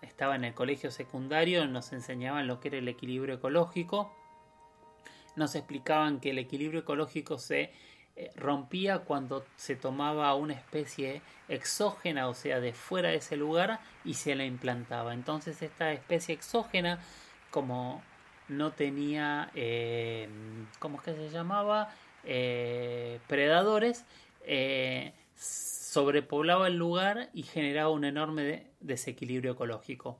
estaba 0.00 0.36
en 0.36 0.44
el 0.44 0.54
colegio 0.54 0.90
secundario 0.90 1.66
nos 1.66 1.92
enseñaban 1.92 2.46
lo 2.46 2.60
que 2.60 2.68
era 2.68 2.78
el 2.78 2.88
equilibrio 2.88 3.34
ecológico 3.34 4.14
nos 5.36 5.54
explicaban 5.54 6.20
que 6.20 6.30
el 6.30 6.38
equilibrio 6.38 6.80
ecológico 6.80 7.38
se 7.38 7.72
rompía 8.36 9.00
cuando 9.00 9.44
se 9.56 9.76
tomaba 9.76 10.34
una 10.34 10.54
especie 10.54 11.22
exógena, 11.48 12.28
o 12.28 12.34
sea, 12.34 12.60
de 12.60 12.72
fuera 12.72 13.10
de 13.10 13.16
ese 13.16 13.36
lugar, 13.36 13.80
y 14.04 14.14
se 14.14 14.34
la 14.34 14.44
implantaba. 14.44 15.14
Entonces 15.14 15.62
esta 15.62 15.92
especie 15.92 16.34
exógena, 16.34 17.00
como 17.50 18.02
no 18.48 18.72
tenía, 18.72 19.50
eh, 19.54 20.28
¿cómo 20.78 20.98
es 20.98 21.02
que 21.04 21.14
se 21.14 21.30
llamaba? 21.30 21.94
Eh, 22.24 23.20
predadores, 23.26 24.04
sobrepoblaba 25.34 26.68
el 26.68 26.76
lugar 26.76 27.30
y 27.32 27.42
generaba 27.42 27.90
un 27.90 28.04
enorme 28.04 28.66
desequilibrio 28.80 29.52
ecológico. 29.52 30.18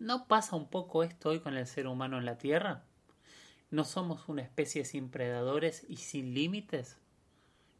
¿No 0.00 0.26
pasa 0.26 0.56
un 0.56 0.66
poco 0.68 1.02
esto 1.04 1.28
hoy 1.28 1.40
con 1.40 1.56
el 1.56 1.66
ser 1.66 1.86
humano 1.86 2.18
en 2.18 2.24
la 2.24 2.38
Tierra? 2.38 2.82
¿No 3.70 3.84
somos 3.84 4.28
una 4.28 4.42
especie 4.42 4.84
sin 4.84 5.10
predadores 5.10 5.86
y 5.88 5.96
sin 5.96 6.34
límites? 6.34 6.98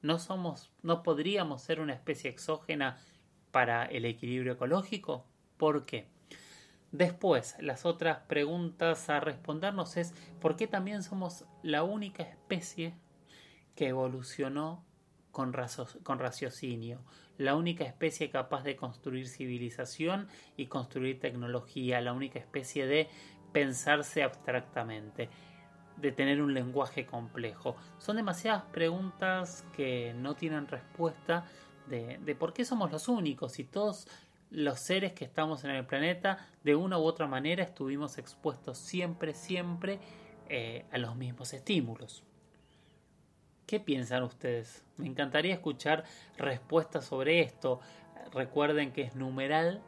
¿No 0.03 0.19
somos, 0.19 0.71
no 0.83 1.03
podríamos 1.03 1.63
ser 1.63 1.81
una 1.81 1.95
especie 1.95 2.31
exógena 2.31 2.99
para 3.51 3.87
el 3.87 4.05
equilibrio 4.05 4.53
ecológico? 4.53 5.27
¿Por 5.57 5.85
qué? 5.87 6.07
Después, 6.93 7.57
las 7.59 7.85
otras 7.87 8.19
preguntas 8.29 9.11
a 9.11 9.21
respondernos 9.21 9.97
es 9.97 10.15
¿por 10.41 10.57
qué 10.57 10.67
también 10.67 11.03
somos 11.03 11.45
la 11.63 11.83
única 11.83 12.23
especie 12.23 12.95
que 13.75 13.89
evolucionó 13.89 14.85
con, 15.33 15.53
con 16.03 16.19
raciocinio, 16.19 17.05
la 17.37 17.57
única 17.57 17.85
especie 17.85 18.31
capaz 18.31 18.63
de 18.63 18.77
construir 18.77 19.29
civilización 19.29 20.29
y 20.57 20.67
construir 20.67 21.21
tecnología, 21.21 22.01
la 22.01 22.13
única 22.13 22.39
especie 22.39 22.87
de 22.87 23.09
pensarse 23.53 24.23
abstractamente, 24.23 25.31
de 26.01 26.13
tener 26.13 26.41
un 26.41 26.55
lenguaje 26.55 27.07
complejo. 27.07 27.77
Son 27.99 28.17
demasiadas 28.17 28.65
preguntas 28.65 29.65
que 29.75 30.15
no 30.15 30.35
tienen 30.35 30.67
respuesta 30.67 31.45
de, 31.89 32.19
de 32.19 32.35
por 32.35 32.53
qué 32.53 32.65
somos 32.65 32.91
los 32.91 33.09
únicos 33.09 33.59
y 33.59 33.65
todos 33.65 34.07
los 34.51 34.81
seres 34.81 35.13
que 35.13 35.25
estamos 35.25 35.65
en 35.65 35.71
el 35.71 35.87
planeta 35.87 36.39
de 36.65 36.75
una 36.75 36.99
u 36.99 37.03
otra 37.03 37.27
manera 37.27 37.63
estuvimos 37.63 38.19
expuestos 38.19 38.79
siempre, 38.79 39.33
siempre 39.33 40.01
eh, 40.49 40.85
a 40.91 40.99
los 40.99 41.15
mismos 41.15 41.53
estímulos. 41.53 42.25
¿Qué 43.67 43.79
piensan 43.79 44.25
ustedes? 44.25 44.85
Me 44.97 45.07
encantaría 45.07 45.55
escuchar 45.55 46.03
respuestas 46.37 47.05
sobre 47.05 47.41
esto. 47.41 47.81
Recuerden 48.33 48.93
que 48.93 49.03
es 49.03 49.15
numeral 49.15 49.81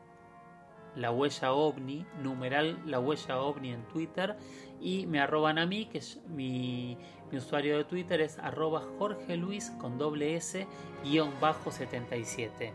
la 0.94 1.11
huella 1.11 1.53
ovni, 1.53 2.07
numeral 2.22 2.81
la 2.87 3.01
huella 3.01 3.40
ovni 3.40 3.72
en 3.72 3.83
Twitter 3.88 4.37
y 4.83 5.07
me 5.07 5.21
arroban 5.21 5.59
a 5.59 5.66
mí, 5.66 5.87
que 5.87 5.99
es 5.99 6.18
mi, 6.29 6.99
mi 7.31 7.38
usuario 7.38 7.79
de 7.79 7.85
Twitter 7.85 8.21
es 8.21 8.38
arroba 8.38 8.83
Jorge 8.99 9.37
Luis 9.37 9.71
con 9.81 9.97
doble 9.97 10.37
S 10.37 10.66
guion 11.05 11.33
bajo 11.40 11.71
77. 11.71 12.73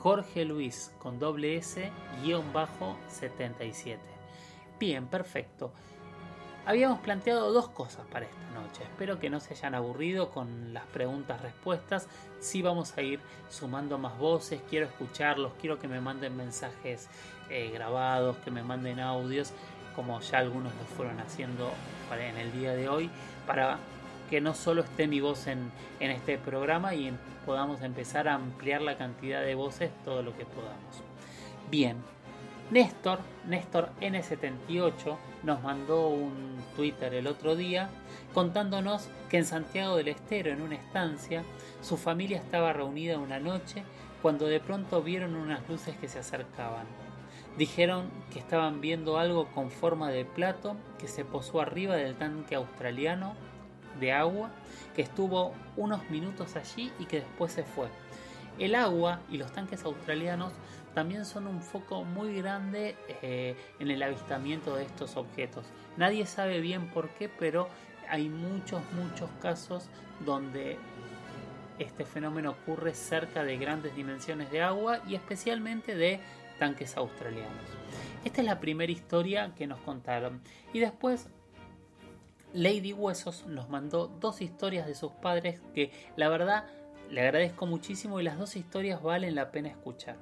Jorge 0.00 0.44
Luis 0.44 0.92
con 0.98 1.18
doble 1.18 1.56
S 1.56 1.90
guion 2.22 2.52
bajo 2.52 2.96
77. 3.08 4.00
Bien, 4.78 5.06
perfecto. 5.06 5.72
Habíamos 6.66 7.00
planteado 7.00 7.52
dos 7.52 7.68
cosas 7.68 8.06
para 8.06 8.24
esta 8.24 8.50
noche. 8.50 8.82
Espero 8.82 9.20
que 9.20 9.30
no 9.30 9.38
se 9.38 9.52
hayan 9.52 9.74
aburrido 9.74 10.30
con 10.30 10.72
las 10.72 10.84
preguntas-respuestas. 10.86 12.08
Sí 12.40 12.62
vamos 12.62 12.96
a 12.96 13.02
ir 13.02 13.20
sumando 13.50 13.98
más 13.98 14.18
voces. 14.18 14.60
Quiero 14.70 14.86
escucharlos. 14.86 15.52
Quiero 15.60 15.78
que 15.78 15.88
me 15.88 16.00
manden 16.00 16.36
mensajes 16.36 17.08
eh, 17.50 17.70
grabados, 17.70 18.38
que 18.38 18.50
me 18.50 18.62
manden 18.62 18.98
audios, 18.98 19.52
como 19.94 20.20
ya 20.20 20.38
algunos 20.38 20.74
lo 20.74 20.84
fueron 20.96 21.20
haciendo 21.20 21.72
en 22.12 22.36
el 22.36 22.52
día 22.52 22.72
de 22.74 22.88
hoy, 22.88 23.10
para 23.46 23.78
que 24.30 24.40
no 24.40 24.54
solo 24.54 24.82
esté 24.82 25.06
mi 25.06 25.20
voz 25.20 25.46
en, 25.46 25.70
este 26.00 26.38
programa 26.38 26.94
y 26.94 27.12
podamos 27.46 27.82
empezar 27.82 28.28
a 28.28 28.34
ampliar 28.34 28.82
la 28.82 28.96
cantidad 28.96 29.42
de 29.42 29.54
voces 29.54 29.90
todo 30.04 30.22
lo 30.22 30.36
que 30.36 30.44
podamos. 30.44 31.02
Bien, 31.70 31.96
Néstor, 32.70 33.20
Néstor 33.46 33.90
N78, 34.00 35.16
nos 35.42 35.62
mandó 35.62 36.08
un 36.08 36.56
Twitter 36.76 37.14
el 37.14 37.26
otro 37.26 37.56
día 37.56 37.90
contándonos 38.32 39.08
que 39.28 39.38
en 39.38 39.44
Santiago 39.44 39.96
del 39.96 40.08
Estero, 40.08 40.50
en 40.50 40.62
una 40.62 40.76
estancia, 40.76 41.44
su 41.82 41.96
familia 41.96 42.38
estaba 42.38 42.72
reunida 42.72 43.18
una 43.18 43.38
noche 43.38 43.82
cuando 44.22 44.46
de 44.46 44.60
pronto 44.60 45.02
vieron 45.02 45.36
unas 45.36 45.68
luces 45.68 45.96
que 45.96 46.08
se 46.08 46.18
acercaban. 46.18 47.03
Dijeron 47.56 48.10
que 48.32 48.40
estaban 48.40 48.80
viendo 48.80 49.18
algo 49.18 49.46
con 49.52 49.70
forma 49.70 50.10
de 50.10 50.24
plato 50.24 50.76
que 50.98 51.06
se 51.06 51.24
posó 51.24 51.60
arriba 51.60 51.94
del 51.96 52.16
tanque 52.16 52.56
australiano 52.56 53.34
de 54.00 54.12
agua 54.12 54.50
que 54.96 55.02
estuvo 55.02 55.52
unos 55.76 56.10
minutos 56.10 56.56
allí 56.56 56.92
y 56.98 57.04
que 57.04 57.20
después 57.20 57.52
se 57.52 57.62
fue. 57.62 57.88
El 58.58 58.74
agua 58.74 59.20
y 59.30 59.38
los 59.38 59.52
tanques 59.52 59.84
australianos 59.84 60.52
también 60.94 61.24
son 61.24 61.46
un 61.46 61.60
foco 61.60 62.04
muy 62.04 62.36
grande 62.36 62.96
eh, 63.22 63.56
en 63.78 63.90
el 63.90 64.02
avistamiento 64.02 64.76
de 64.76 64.84
estos 64.84 65.16
objetos. 65.16 65.64
Nadie 65.96 66.26
sabe 66.26 66.60
bien 66.60 66.88
por 66.88 67.08
qué, 67.10 67.28
pero 67.28 67.68
hay 68.08 68.28
muchos, 68.28 68.80
muchos 68.92 69.28
casos 69.40 69.88
donde 70.24 70.78
este 71.78 72.04
fenómeno 72.04 72.50
ocurre 72.50 72.94
cerca 72.94 73.42
de 73.42 73.56
grandes 73.56 73.96
dimensiones 73.96 74.50
de 74.50 74.62
agua 74.62 75.00
y 75.08 75.16
especialmente 75.16 75.96
de 75.96 76.20
tanques 76.58 76.96
australianos. 76.96 77.64
Esta 78.24 78.40
es 78.40 78.46
la 78.46 78.60
primera 78.60 78.90
historia 78.90 79.52
que 79.56 79.66
nos 79.66 79.80
contaron. 79.80 80.40
Y 80.72 80.78
después 80.78 81.28
Lady 82.54 82.92
Huesos 82.92 83.46
nos 83.46 83.68
mandó 83.68 84.06
dos 84.06 84.40
historias 84.40 84.86
de 84.86 84.94
sus 84.94 85.12
padres 85.12 85.60
que 85.74 85.92
la 86.16 86.28
verdad 86.28 86.66
le 87.10 87.20
agradezco 87.20 87.66
muchísimo 87.66 88.20
y 88.20 88.22
las 88.22 88.38
dos 88.38 88.56
historias 88.56 89.02
valen 89.02 89.34
la 89.34 89.50
pena 89.50 89.68
escuchar. 89.68 90.16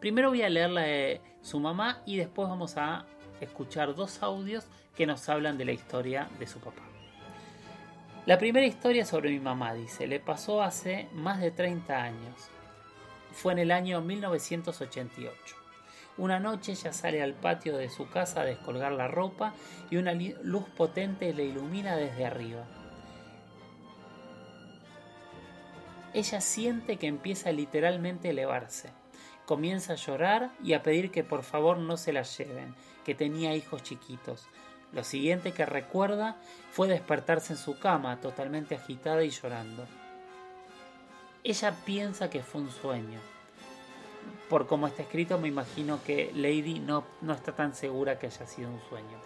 Primero 0.00 0.30
voy 0.30 0.42
a 0.42 0.48
leer 0.48 0.70
la 0.70 0.82
de 0.82 1.20
su 1.42 1.60
mamá 1.60 2.02
y 2.04 2.16
después 2.16 2.48
vamos 2.48 2.76
a 2.76 3.06
escuchar 3.40 3.94
dos 3.94 4.22
audios 4.22 4.66
que 4.96 5.06
nos 5.06 5.28
hablan 5.28 5.58
de 5.58 5.64
la 5.64 5.72
historia 5.72 6.28
de 6.38 6.46
su 6.46 6.58
papá. 6.58 6.82
La 8.26 8.36
primera 8.36 8.66
historia 8.66 9.06
sobre 9.06 9.30
mi 9.30 9.40
mamá, 9.40 9.72
dice, 9.72 10.06
le 10.06 10.20
pasó 10.20 10.62
hace 10.62 11.08
más 11.12 11.40
de 11.40 11.50
30 11.50 12.02
años. 12.02 12.50
Fue 13.32 13.52
en 13.52 13.60
el 13.60 13.70
año 13.70 14.00
1988. 14.00 15.59
Una 16.20 16.38
noche 16.38 16.72
ella 16.72 16.92
sale 16.92 17.22
al 17.22 17.32
patio 17.32 17.78
de 17.78 17.88
su 17.88 18.10
casa 18.10 18.42
a 18.42 18.44
descolgar 18.44 18.92
la 18.92 19.08
ropa 19.08 19.54
y 19.90 19.96
una 19.96 20.12
luz 20.12 20.68
potente 20.76 21.32
le 21.32 21.44
ilumina 21.46 21.96
desde 21.96 22.26
arriba. 22.26 22.66
Ella 26.12 26.42
siente 26.42 26.98
que 26.98 27.06
empieza 27.06 27.50
literalmente 27.52 28.28
a 28.28 28.32
elevarse. 28.32 28.90
Comienza 29.46 29.94
a 29.94 29.96
llorar 29.96 30.50
y 30.62 30.74
a 30.74 30.82
pedir 30.82 31.10
que 31.10 31.24
por 31.24 31.42
favor 31.42 31.78
no 31.78 31.96
se 31.96 32.12
la 32.12 32.22
lleven, 32.22 32.74
que 33.02 33.14
tenía 33.14 33.54
hijos 33.54 33.82
chiquitos. 33.82 34.46
Lo 34.92 35.04
siguiente 35.04 35.52
que 35.52 35.64
recuerda 35.64 36.36
fue 36.70 36.86
despertarse 36.86 37.54
en 37.54 37.58
su 37.58 37.78
cama, 37.78 38.20
totalmente 38.20 38.74
agitada 38.74 39.24
y 39.24 39.30
llorando. 39.30 39.86
Ella 41.44 41.74
piensa 41.86 42.28
que 42.28 42.42
fue 42.42 42.60
un 42.60 42.70
sueño, 42.70 43.20
por 44.48 44.66
como 44.66 44.86
está 44.86 45.02
escrito, 45.02 45.38
me 45.38 45.48
imagino 45.48 46.02
que 46.02 46.32
Lady 46.34 46.80
no, 46.80 47.04
no 47.20 47.32
está 47.32 47.54
tan 47.54 47.74
segura 47.74 48.18
que 48.18 48.26
haya 48.26 48.46
sido 48.46 48.70
un 48.70 48.80
sueño. 48.88 49.18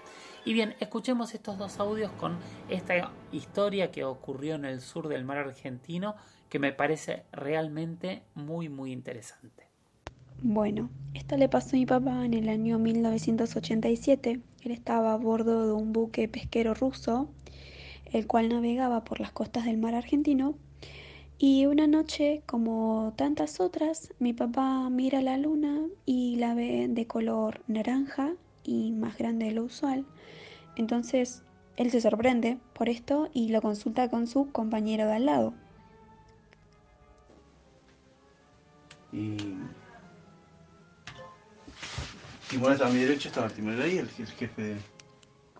Y 0.44 0.52
bien, 0.52 0.74
escuchemos 0.80 1.32
estos 1.32 1.56
dos 1.56 1.80
audios 1.80 2.12
con 2.12 2.36
esta 2.68 3.10
historia 3.32 3.90
que 3.90 4.04
ocurrió 4.04 4.56
en 4.56 4.66
el 4.66 4.82
sur 4.82 5.08
del 5.08 5.24
mar 5.24 5.38
argentino, 5.38 6.14
que 6.50 6.58
me 6.58 6.72
parece 6.72 7.24
realmente 7.32 8.22
muy, 8.34 8.68
muy 8.68 8.92
interesante. 8.92 9.64
Bueno, 10.42 10.90
esto 11.14 11.38
le 11.38 11.48
pasó 11.48 11.70
a 11.76 11.78
mi 11.78 11.86
papá 11.86 12.26
en 12.26 12.34
el 12.34 12.50
año 12.50 12.78
1987. 12.78 14.40
Él 14.62 14.70
estaba 14.70 15.14
a 15.14 15.16
bordo 15.16 15.66
de 15.66 15.72
un 15.72 15.94
buque 15.94 16.28
pesquero 16.28 16.74
ruso, 16.74 17.30
el 18.12 18.26
cual 18.26 18.50
navegaba 18.50 19.04
por 19.04 19.20
las 19.20 19.32
costas 19.32 19.64
del 19.64 19.78
mar 19.78 19.94
argentino 19.94 20.54
y 21.38 21.66
una 21.66 21.86
noche, 21.86 22.42
como 22.46 23.12
tantas 23.16 23.60
otras, 23.60 24.12
mi 24.18 24.32
papá 24.32 24.88
mira 24.88 25.20
la 25.20 25.36
luna 25.36 25.80
y 26.06 26.36
la 26.36 26.54
ve 26.54 26.86
de 26.88 27.06
color 27.06 27.60
naranja 27.66 28.34
y 28.62 28.92
más 28.92 29.18
grande 29.18 29.46
de 29.46 29.52
lo 29.52 29.64
usual. 29.64 30.06
Entonces, 30.76 31.42
él 31.76 31.90
se 31.90 32.00
sorprende 32.00 32.58
por 32.72 32.88
esto 32.88 33.28
y 33.32 33.48
lo 33.48 33.60
consulta 33.60 34.08
con 34.08 34.26
su 34.26 34.50
compañero 34.52 35.06
de 35.06 35.12
al 35.14 35.26
lado. 35.26 35.54
Y 39.12 39.36
Timón 42.48 42.72
estaba 42.72 42.90
a 42.90 42.92
mi 42.92 43.00
derecha, 43.00 43.28
estaba 43.28 43.48
timonel 43.48 43.82
ahí, 43.82 43.98
el, 43.98 44.08
jefe 44.08 44.76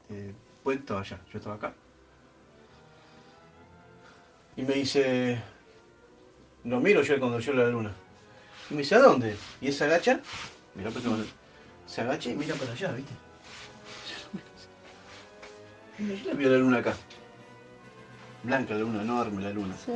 de, 0.09 0.35
puente 0.63 0.93
allá, 0.93 1.21
yo 1.33 1.39
estaba 1.39 1.57
acá. 1.57 1.75
Y 4.57 4.63
me 4.63 4.75
dice, 4.75 5.43
lo 6.65 6.81
miro 6.81 7.03
yo 7.03 7.19
cuando 7.19 7.39
yo 7.39 7.53
la 7.53 7.67
luna. 7.69 7.93
Y 8.71 8.75
me 8.75 8.81
dice, 8.81 8.95
¿a 8.95 9.01
dónde? 9.01 9.37
Y 9.61 9.71
se 9.73 9.85
agacha, 9.85 10.21
mira, 10.75 10.91
pues, 10.91 11.05
se 11.87 12.01
agacha 12.01 12.31
y 12.31 12.37
mira 12.37 12.55
para 12.55 12.73
allá, 12.73 12.93
¿viste? 12.93 13.13
Yo 15.99 16.31
le 16.31 16.35
veo 16.35 16.51
la 16.51 16.59
luna 16.59 16.79
acá. 16.79 16.95
Blanca 18.43 18.75
la 18.75 18.81
luna, 18.81 19.03
enorme 19.03 19.43
la 19.43 19.51
luna. 19.51 19.77
Sí. 19.85 19.93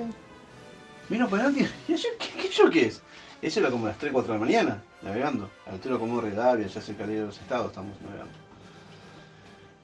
Mira 1.08 1.26
para 1.26 1.44
adelante 1.44 1.74
y 1.88 1.96
yo, 1.96 2.08
¿qué, 2.18 2.42
qué, 2.42 2.48
yo 2.50 2.70
qué 2.70 2.86
es? 2.86 3.02
Eso 3.40 3.60
era 3.60 3.70
como 3.70 3.86
a 3.86 3.90
las 3.90 3.98
3, 3.98 4.12
4 4.12 4.32
de 4.32 4.38
la 4.38 4.44
mañana, 4.44 4.82
navegando. 5.02 5.50
A 5.64 5.70
la 5.70 5.74
altura 5.76 5.98
como 5.98 6.20
Redavia, 6.20 6.66
ya 6.66 6.80
cerca 6.80 7.06
de 7.06 7.20
los 7.20 7.38
estados 7.38 7.68
estamos 7.68 7.98
navegando. 8.02 8.32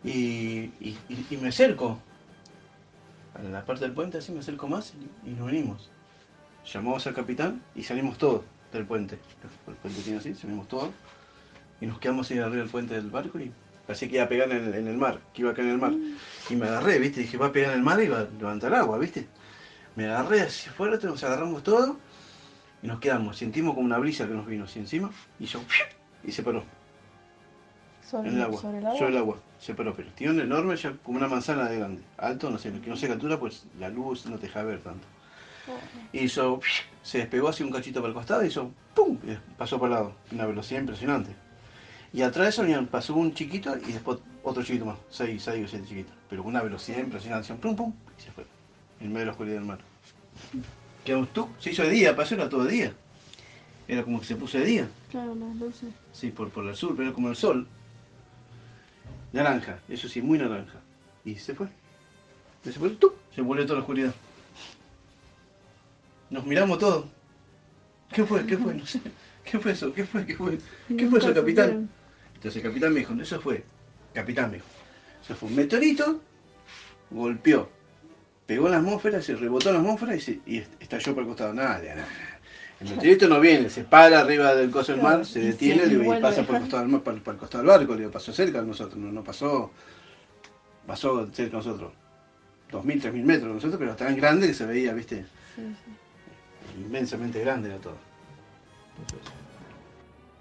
Y, 0.04 0.70
y, 0.80 0.98
y, 1.30 1.36
me 1.38 1.48
acerco 1.48 1.98
a 3.34 3.42
la 3.42 3.64
parte 3.64 3.84
del 3.84 3.94
puente, 3.94 4.18
así 4.18 4.32
me 4.32 4.40
acerco 4.40 4.68
más 4.68 4.92
y, 5.24 5.30
y 5.30 5.32
nos 5.32 5.46
venimos 5.46 5.90
llamamos 6.72 7.06
al 7.06 7.14
capitán 7.14 7.62
y 7.74 7.82
salimos 7.82 8.18
todos 8.18 8.42
del 8.72 8.86
puente. 8.86 9.18
El 9.66 9.74
puente 9.74 10.02
tiene 10.02 10.18
así, 10.18 10.34
salimos 10.34 10.68
todos 10.68 10.90
y 11.80 11.86
nos 11.86 11.98
quedamos 11.98 12.30
ahí 12.30 12.38
arriba 12.38 12.62
del 12.62 12.70
puente 12.70 12.94
del 12.94 13.10
barco 13.10 13.38
y 13.38 13.52
parecía 13.86 14.08
que 14.08 14.14
iba 14.16 14.24
a 14.24 14.28
pegar 14.28 14.50
en 14.50 14.88
el, 14.88 14.96
mar, 14.96 15.20
que 15.32 15.42
iba 15.42 15.50
a 15.50 15.54
caer 15.54 15.68
en 15.68 15.74
el 15.74 15.80
mar. 15.80 15.92
Mm. 15.92 16.16
Y 16.50 16.56
me 16.56 16.66
agarré, 16.66 16.98
¿viste? 16.98 17.20
Dije, 17.20 17.36
va 17.36 17.46
a 17.46 17.52
pegar 17.52 17.72
en 17.72 17.78
el 17.78 17.84
mar 17.84 18.02
y 18.02 18.08
va 18.08 18.20
a 18.20 18.28
levantar 18.38 18.74
agua, 18.74 18.98
¿viste? 18.98 19.26
Me 19.96 20.06
agarré 20.06 20.42
así 20.42 20.68
fuerte, 20.70 21.06
nos 21.06 21.22
agarramos 21.22 21.62
todo 21.62 21.98
y 22.82 22.86
nos 22.86 22.98
quedamos. 23.00 23.36
Sentimos 23.36 23.74
como 23.74 23.86
una 23.86 23.98
brisa 23.98 24.26
que 24.26 24.34
nos 24.34 24.46
vino 24.46 24.64
así 24.64 24.78
encima 24.78 25.10
y 25.38 25.46
yo, 25.46 25.60
y 26.24 26.32
se 26.32 26.42
paró. 26.42 26.64
Sobre, 28.08 28.28
en 28.28 28.36
el 28.36 28.42
agua, 28.42 28.60
sobre 28.60 28.78
el 28.78 28.86
agua. 28.86 28.98
Sobre 28.98 29.10
el 29.12 29.18
agua, 29.18 29.38
se 29.58 29.74
paró, 29.74 29.94
pero 29.94 30.10
tiene 30.14 30.34
un 30.34 30.40
enorme, 30.40 30.76
ya 30.76 30.92
como 31.02 31.18
una 31.18 31.28
manzana 31.28 31.68
de 31.68 31.78
grande. 31.78 32.02
Alto, 32.18 32.50
no 32.50 32.58
sé, 32.58 32.70
que 32.72 32.90
no 32.90 32.96
sé 32.96 33.06
qué 33.06 33.14
altura, 33.14 33.38
pues 33.38 33.66
la 33.78 33.88
luz 33.88 34.26
no 34.26 34.36
te 34.36 34.46
deja 34.46 34.62
ver 34.62 34.80
tanto 34.80 35.06
Y 36.12 36.20
hizo, 36.20 36.60
se 37.02 37.18
despegó 37.18 37.48
así 37.48 37.62
un 37.62 37.70
cachito 37.70 38.00
para 38.00 38.08
el 38.08 38.14
costado 38.14 38.44
y 38.44 38.48
hizo, 38.48 38.72
¡pum! 38.94 39.18
Y 39.24 39.36
pasó 39.56 39.78
por 39.78 39.88
el 39.88 39.94
lado. 39.94 40.14
Una 40.32 40.46
velocidad 40.46 40.80
impresionante. 40.80 41.34
Y 42.12 42.22
atrás 42.22 42.56
de 42.56 42.64
eso 42.64 42.86
pasó 42.90 43.14
un 43.14 43.34
chiquito 43.34 43.76
y 43.76 43.92
después 43.92 44.18
otro 44.44 44.62
chiquito 44.62 44.84
más, 44.84 44.98
seis, 45.10 45.42
seis 45.42 45.64
o 45.64 45.68
siete 45.68 45.88
chiquitos. 45.88 46.14
Pero 46.30 46.42
con 46.42 46.52
una 46.52 46.62
velocidad 46.62 46.98
impresionante, 46.98 47.52
pum, 47.54 47.74
pum, 47.74 47.92
y 48.16 48.22
se 48.22 48.30
fue. 48.30 48.44
En 49.00 49.08
medio 49.08 49.20
de 49.20 49.26
la 49.26 49.32
oscuridad 49.32 49.56
del 49.56 49.64
mar. 49.64 49.78
Quedamos 51.04 51.32
tú, 51.32 51.48
se 51.58 51.72
hizo 51.72 51.82
de 51.82 51.90
día, 51.90 52.14
pasó 52.14 52.34
era 52.34 52.48
todo 52.48 52.64
de 52.64 52.72
día. 52.72 52.92
Era 53.88 54.02
como 54.02 54.20
que 54.20 54.26
se 54.26 54.36
puso 54.36 54.58
de 54.58 54.64
día. 54.64 54.88
Claro, 55.10 55.34
las 55.34 55.56
luces. 55.56 55.92
Sí, 56.12 56.30
por, 56.30 56.50
por 56.50 56.66
el 56.66 56.76
sur, 56.76 56.92
pero 56.92 57.08
era 57.08 57.14
como 57.14 57.28
el 57.28 57.36
sol. 57.36 57.66
Naranja, 59.32 59.80
eso 59.88 60.08
sí, 60.08 60.22
muy 60.22 60.38
naranja. 60.38 60.78
Y 61.24 61.34
se 61.34 61.54
fue. 61.54 61.66
Y 62.64 62.70
se 62.70 62.78
fue, 62.78 62.90
¡tup! 62.90 63.14
se 63.34 63.42
volvió 63.42 63.64
toda 63.64 63.78
la 63.78 63.80
oscuridad. 63.80 64.14
Nos 66.34 66.44
miramos 66.46 66.80
todos. 66.80 67.04
¿Qué 68.12 68.24
fue? 68.24 68.44
¿Qué 68.44 68.58
fue? 68.58 68.74
No 68.74 68.84
sé. 68.84 69.00
¿Qué 69.44 69.56
fue 69.56 69.70
eso? 69.70 69.94
¿Qué 69.94 70.04
fue? 70.04 70.26
¿Qué 70.26 70.34
fue? 70.34 70.58
¿Qué 70.88 71.06
fue 71.06 71.20
eso, 71.20 71.32
capitán? 71.32 71.88
Entonces 72.34 72.56
el 72.56 72.68
capitán 72.68 72.92
me 72.92 72.98
dijo, 72.98 73.14
eso 73.14 73.40
fue, 73.40 73.62
capitán 74.12 74.50
me 74.50 74.56
dijo, 74.56 74.66
eso 75.22 75.36
fue 75.36 75.48
un 75.48 75.54
meteorito, 75.54 76.20
golpeó, 77.10 77.70
pegó 78.46 78.66
en 78.66 78.72
la 78.72 78.78
atmósfera, 78.78 79.22
se 79.22 79.36
rebotó 79.36 79.68
en 79.68 79.76
la 79.76 79.80
atmósfera 79.82 80.16
y, 80.16 80.20
se, 80.20 80.40
y 80.44 80.58
estalló 80.80 81.14
por 81.14 81.22
el 81.22 81.28
costado. 81.28 81.54
Nada, 81.54 81.80
nada. 81.80 82.08
El 82.80 82.90
meteorito 82.90 83.28
no 83.28 83.38
viene, 83.38 83.70
se 83.70 83.84
para 83.84 84.18
arriba 84.18 84.56
del 84.56 84.72
coso 84.72 84.90
del 84.90 85.02
mar, 85.02 85.24
se 85.24 85.38
detiene 85.38 85.86
sí, 85.86 85.94
y 85.94 86.20
pasa 86.20 86.42
por 86.42 86.56
el 86.56 86.62
costado 86.62 86.82
del 86.82 86.90
mar, 86.90 87.02
para, 87.02 87.20
para 87.20 87.34
el 87.34 87.38
costado 87.38 87.62
del 87.62 87.68
barco, 87.68 87.94
le 87.94 88.08
pasó 88.08 88.32
cerca 88.32 88.60
de 88.60 88.66
nosotros, 88.66 88.98
no, 88.98 89.12
no 89.12 89.22
pasó, 89.22 89.70
pasó 90.84 91.28
cerca 91.32 91.58
de 91.58 91.64
nosotros. 91.64 91.92
2.000, 92.72 93.02
3.000 93.02 93.22
metros 93.22 93.48
de 93.50 93.54
nosotros, 93.54 93.78
pero 93.78 93.94
tan 93.94 94.16
grande 94.16 94.48
que 94.48 94.54
se 94.54 94.66
veía, 94.66 94.92
viste, 94.92 95.24
Sí, 95.54 95.62
sí. 95.62 95.92
Inmensamente 96.78 97.40
grande 97.40 97.68
era 97.68 97.78
todo. 97.78 97.96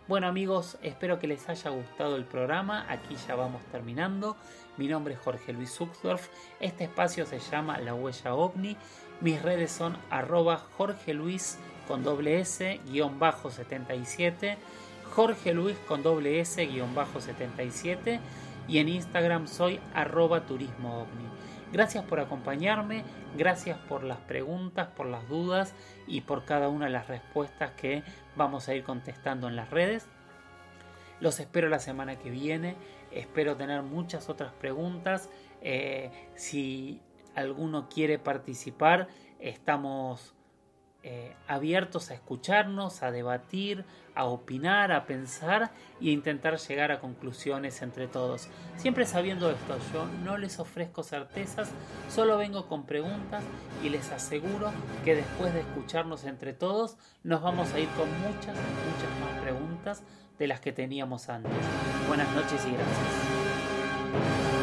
Bueno 0.07 0.27
amigos, 0.27 0.77
espero 0.81 1.17
que 1.17 1.27
les 1.27 1.47
haya 1.47 1.69
gustado 1.69 2.17
el 2.17 2.25
programa. 2.25 2.86
Aquí 2.89 3.15
ya 3.27 3.36
vamos 3.36 3.62
terminando. 3.71 4.36
Mi 4.75 4.88
nombre 4.88 5.13
es 5.13 5.19
Jorge 5.21 5.53
Luis 5.53 5.71
Zuckdorf. 5.71 6.27
Este 6.59 6.83
espacio 6.83 7.25
se 7.25 7.39
llama 7.39 7.77
La 7.77 7.93
Huella 7.93 8.36
OVNI. 8.36 8.75
Mis 9.21 9.41
redes 9.41 9.71
son 9.71 9.97
arroba 10.09 10.57
Jorge 10.77 11.13
Luis 11.13 11.57
con 11.88 12.03
doble 12.03 12.39
S 12.41 12.81
guion 12.89 13.17
bajo 13.17 13.49
77. 13.49 14.57
Jorge 15.15 15.53
Luis 15.53 15.77
con 15.88 16.03
doble 16.03 16.41
S 16.41 16.65
guion 16.65 16.93
bajo 16.93 17.21
77. 17.21 18.19
Y 18.67 18.79
en 18.79 18.89
Instagram 18.89 19.47
soy 19.47 19.79
arroba 19.93 20.45
turismo 20.45 21.03
ovni. 21.03 21.27
Gracias 21.73 22.05
por 22.05 22.19
acompañarme, 22.19 23.03
gracias 23.36 23.79
por 23.79 24.03
las 24.03 24.19
preguntas, 24.19 24.89
por 24.89 25.07
las 25.07 25.27
dudas 25.27 25.73
y 26.05 26.21
por 26.21 26.45
cada 26.45 26.69
una 26.69 26.86
de 26.86 26.91
las 26.91 27.07
respuestas 27.07 27.71
que 27.71 28.03
vamos 28.36 28.69
a 28.69 28.75
ir 28.75 28.83
contestando 28.83 29.47
en 29.47 29.55
las 29.55 29.71
redes. 29.71 30.07
Los 31.19 31.39
espero 31.39 31.69
la 31.69 31.79
semana 31.79 32.19
que 32.19 32.29
viene. 32.29 32.75
Espero 33.12 33.57
tener 33.57 33.81
muchas 33.81 34.29
otras 34.29 34.53
preguntas. 34.53 35.31
Eh, 35.62 36.12
si 36.36 37.01
alguno 37.33 37.89
quiere 37.89 38.19
participar, 38.19 39.07
estamos 39.39 40.36
eh, 41.01 41.36
abiertos 41.47 42.12
a 42.12 42.13
escucharnos, 42.13 43.01
a 43.01 43.09
debatir, 43.09 43.83
a 44.15 44.26
opinar, 44.26 44.91
a 44.91 45.06
pensar 45.06 45.71
e 46.02 46.10
intentar 46.12 46.58
llegar 46.58 46.91
a 46.91 46.99
conclusiones 46.99 47.82
entre 47.82 48.08
todos. 48.08 48.47
Siempre 48.78 49.06
sabiendo 49.06 49.49
esto, 49.49 49.78
yo 49.93 50.06
no 50.23 50.38
les 50.38 50.60
ofrezco 50.60 51.04
certezas, 51.04 51.71
solo 52.10 52.38
vengo 52.38 52.67
con 52.67 52.86
preguntas 52.86 53.43
y 53.84 53.89
les 53.89 54.12
aseguro 54.12 54.71
que 55.04 55.15
después 55.15 55.54
de 55.54 55.62
escucharnos 55.62 56.23
entre 56.26 56.54
todos 56.54 56.97
nos 57.23 57.41
vamos 57.41 57.73
a 57.73 57.80
ir 57.80 57.89
con 57.89 58.10
muchas, 58.21 58.56
muchas 58.56 59.10
más 59.21 59.41
preguntas 59.41 60.04
de 60.38 60.47
las 60.47 60.60
que 60.60 60.71
teníamos 60.71 61.30
antes. 61.30 61.52
Buenas 62.08 62.30
noches 62.34 62.65
y 62.65 62.71
gracias. 62.71 64.62